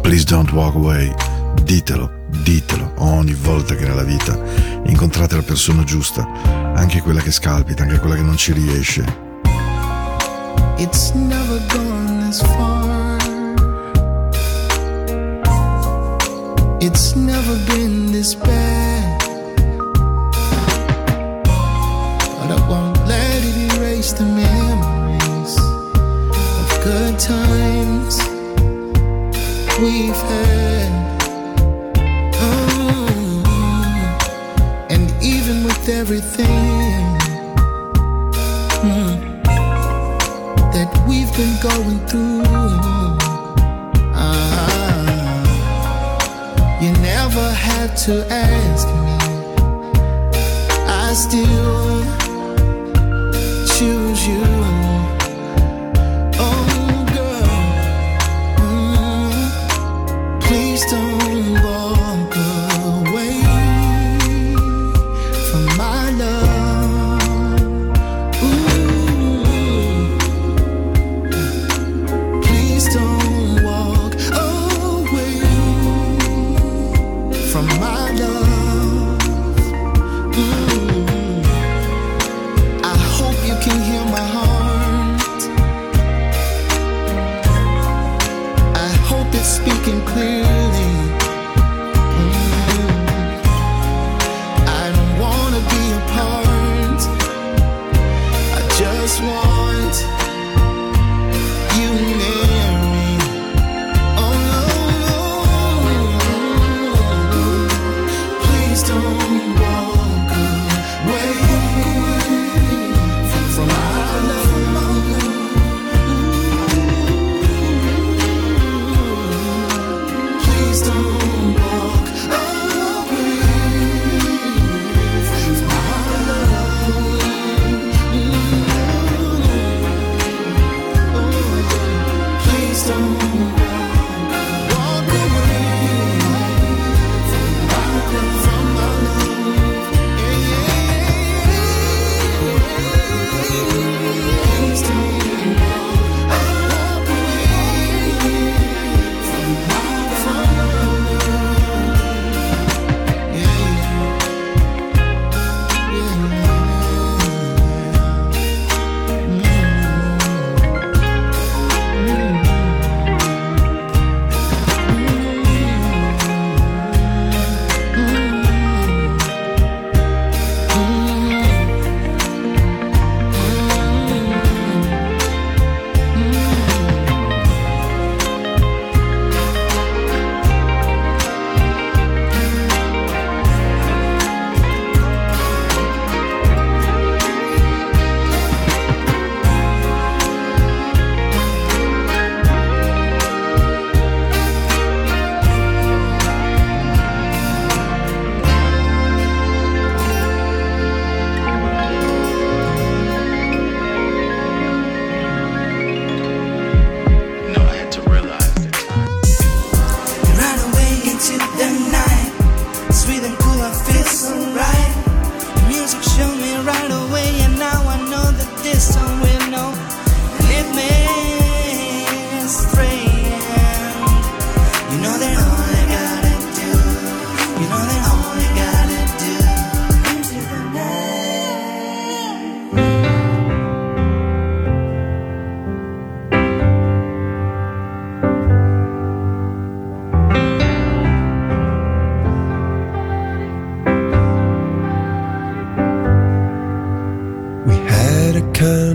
Please 0.00 0.24
don't 0.24 0.50
walk 0.52 0.76
away, 0.76 1.12
ditelo, 1.62 2.10
ditelo 2.42 2.94
ogni 3.00 3.34
volta 3.34 3.74
che 3.74 3.86
nella 3.86 4.02
vita 4.02 4.42
incontrate 4.86 5.36
la 5.36 5.42
persona 5.42 5.84
giusta, 5.84 6.26
anche 6.74 7.02
quella 7.02 7.20
che 7.20 7.32
scalpita, 7.32 7.82
anche 7.82 7.98
quella 7.98 8.16
che 8.16 8.22
non 8.22 8.38
ci 8.38 8.52
riesce. 8.52 9.04
It's 10.78 11.10
never 11.12 11.60
gone 11.68 12.30
this 12.30 12.40
far. 12.40 12.83
It's 16.86 17.16
never 17.16 17.56
been 17.64 18.12
this 18.12 18.34
bad. 18.34 18.63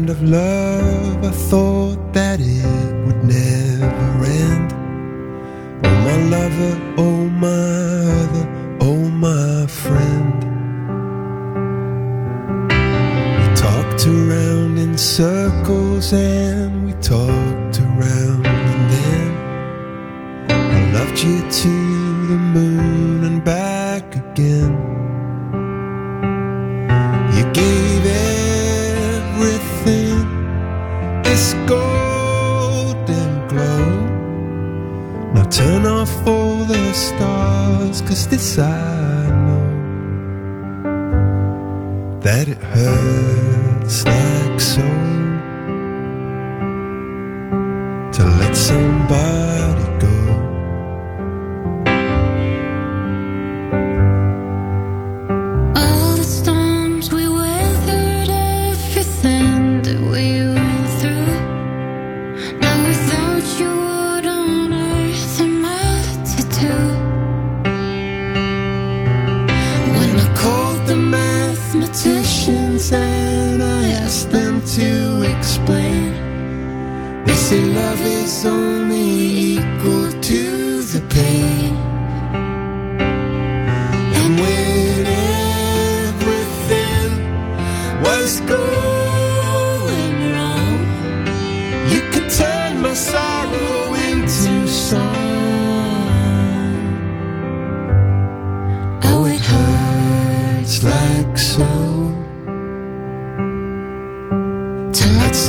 Of 0.10 0.24
love 0.24 1.24
I 1.24 1.32
thought 1.32 1.79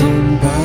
somebody 0.00 0.59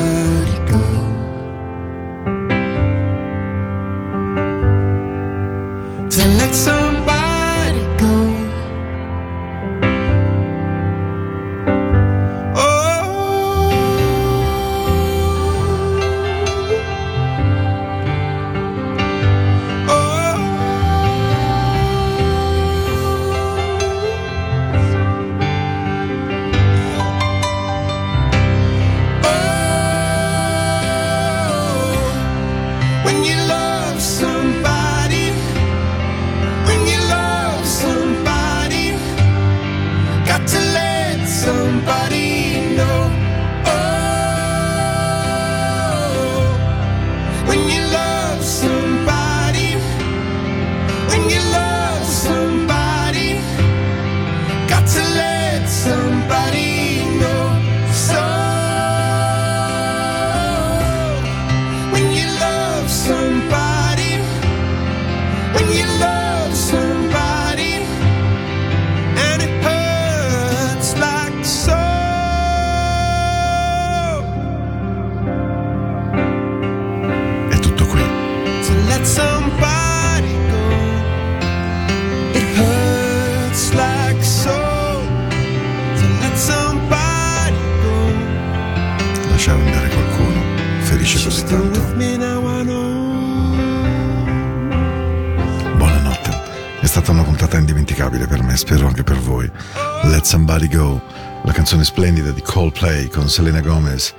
Coldplay 103.05 103.09
con 103.09 103.29
Selena 103.29 103.61
Gomez 103.61 104.13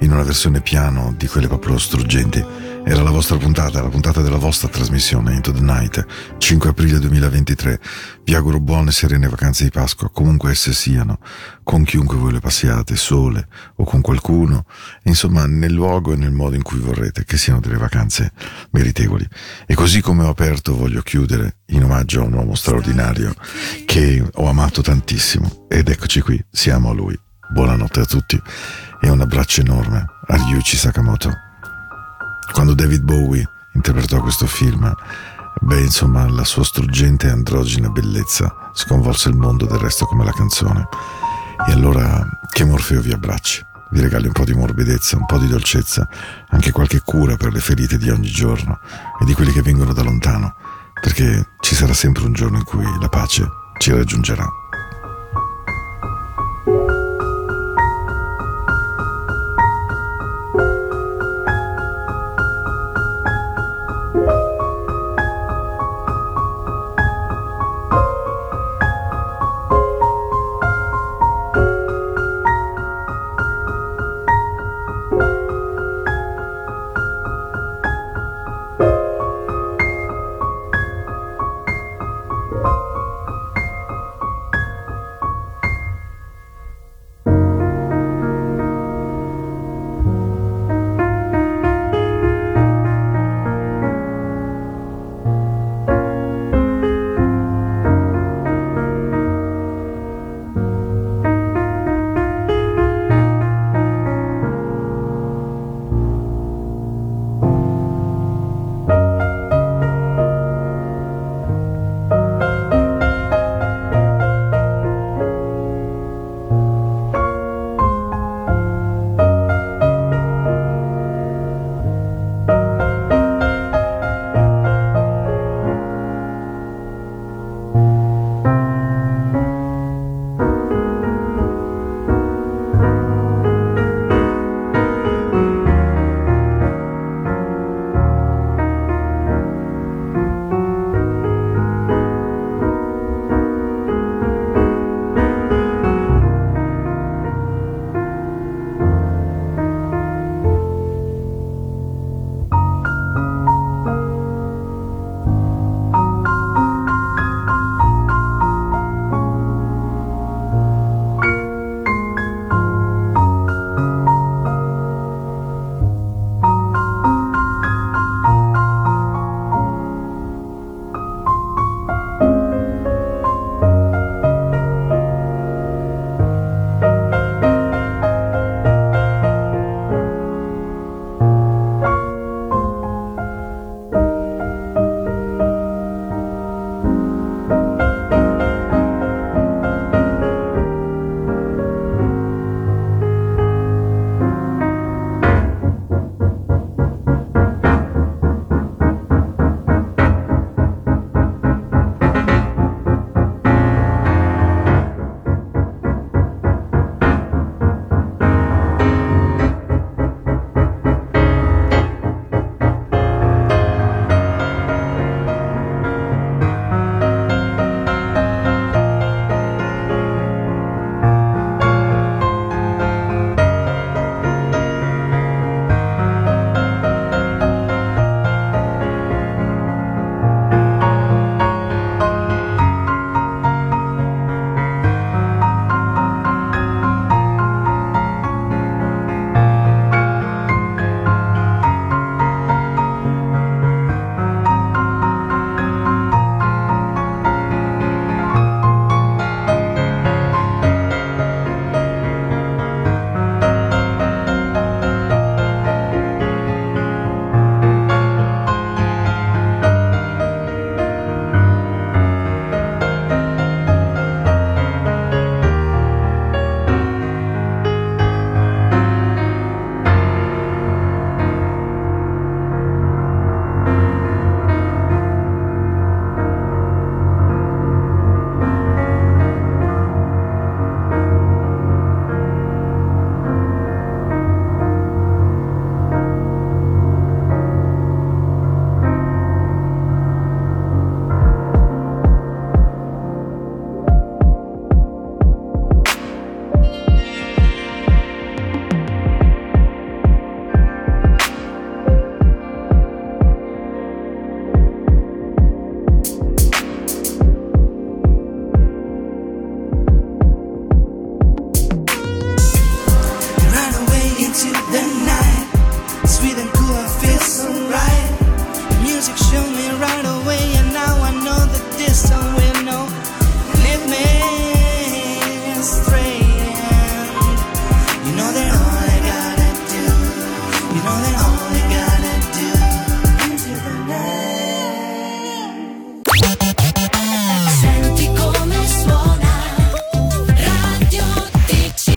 in 0.00 0.12
una 0.12 0.22
versione 0.22 0.60
piano 0.60 1.14
di 1.16 1.26
quelle 1.26 1.48
proprio 1.48 1.78
struggenti. 1.78 2.44
Era 2.84 3.02
la 3.02 3.10
vostra 3.10 3.36
puntata, 3.36 3.82
la 3.82 3.88
puntata 3.88 4.20
della 4.20 4.36
vostra 4.36 4.68
trasmissione 4.68 5.34
Into 5.34 5.50
the 5.50 5.60
Night, 5.60 6.06
5 6.38 6.70
aprile 6.70 7.00
2023. 7.00 7.80
Vi 8.22 8.34
auguro 8.34 8.60
buone 8.60 8.90
e 8.90 8.92
serene 8.92 9.28
vacanze 9.28 9.64
di 9.64 9.70
Pasqua, 9.70 10.08
comunque 10.08 10.52
esse 10.52 10.72
siano, 10.72 11.18
con 11.64 11.82
chiunque 11.82 12.16
voi 12.16 12.32
le 12.32 12.38
passiate, 12.38 12.94
sole 12.94 13.48
o 13.76 13.84
con 13.84 14.02
qualcuno, 14.02 14.66
insomma 15.04 15.46
nel 15.46 15.72
luogo 15.72 16.12
e 16.12 16.16
nel 16.16 16.30
modo 16.30 16.54
in 16.54 16.62
cui 16.62 16.78
vorrete, 16.78 17.24
che 17.24 17.36
siano 17.36 17.58
delle 17.58 17.76
vacanze 17.76 18.30
meritevoli. 18.70 19.26
E 19.66 19.74
così 19.74 20.00
come 20.00 20.24
ho 20.24 20.28
aperto 20.28 20.76
voglio 20.76 21.02
chiudere 21.02 21.58
in 21.66 21.82
omaggio 21.82 22.20
a 22.20 22.24
un 22.24 22.34
uomo 22.34 22.54
straordinario 22.54 23.34
che 23.84 24.22
ho 24.32 24.48
amato 24.48 24.80
tantissimo 24.80 25.66
ed 25.68 25.88
eccoci 25.88 26.20
qui, 26.20 26.44
siamo 26.50 26.90
a 26.90 26.94
lui. 26.94 27.25
Buonanotte 27.48 28.00
a 28.00 28.04
tutti 28.04 28.42
e 29.00 29.08
un 29.08 29.20
abbraccio 29.20 29.60
enorme 29.60 30.04
a 30.26 30.36
Ryuichi 30.36 30.76
Sakamoto. 30.76 31.30
Quando 32.52 32.74
David 32.74 33.02
Bowie 33.02 33.48
interpretò 33.72 34.20
questo 34.20 34.46
film, 34.46 34.92
beh 35.60 35.80
insomma 35.80 36.28
la 36.28 36.42
sua 36.42 36.64
struggente 36.64 37.28
e 37.28 37.30
androgina 37.30 37.88
bellezza 37.88 38.70
sconvolse 38.72 39.28
il 39.28 39.36
mondo 39.36 39.64
del 39.64 39.78
resto 39.78 40.06
come 40.06 40.24
la 40.24 40.32
canzone. 40.32 40.88
E 41.68 41.72
allora 41.72 42.26
che 42.50 42.64
Morfeo 42.64 43.00
vi 43.00 43.12
abbracci, 43.12 43.64
vi 43.92 44.00
regali 44.00 44.26
un 44.26 44.32
po' 44.32 44.44
di 44.44 44.52
morbidezza, 44.52 45.16
un 45.16 45.24
po' 45.24 45.38
di 45.38 45.46
dolcezza, 45.46 46.06
anche 46.48 46.72
qualche 46.72 47.00
cura 47.00 47.36
per 47.36 47.52
le 47.52 47.60
ferite 47.60 47.96
di 47.96 48.10
ogni 48.10 48.28
giorno 48.28 48.80
e 49.20 49.24
di 49.24 49.34
quelli 49.34 49.52
che 49.52 49.62
vengono 49.62 49.92
da 49.92 50.02
lontano, 50.02 50.56
perché 51.00 51.50
ci 51.60 51.76
sarà 51.76 51.94
sempre 51.94 52.24
un 52.24 52.32
giorno 52.32 52.58
in 52.58 52.64
cui 52.64 52.84
la 53.00 53.08
pace 53.08 53.48
ci 53.78 53.92
raggiungerà. 53.92 54.46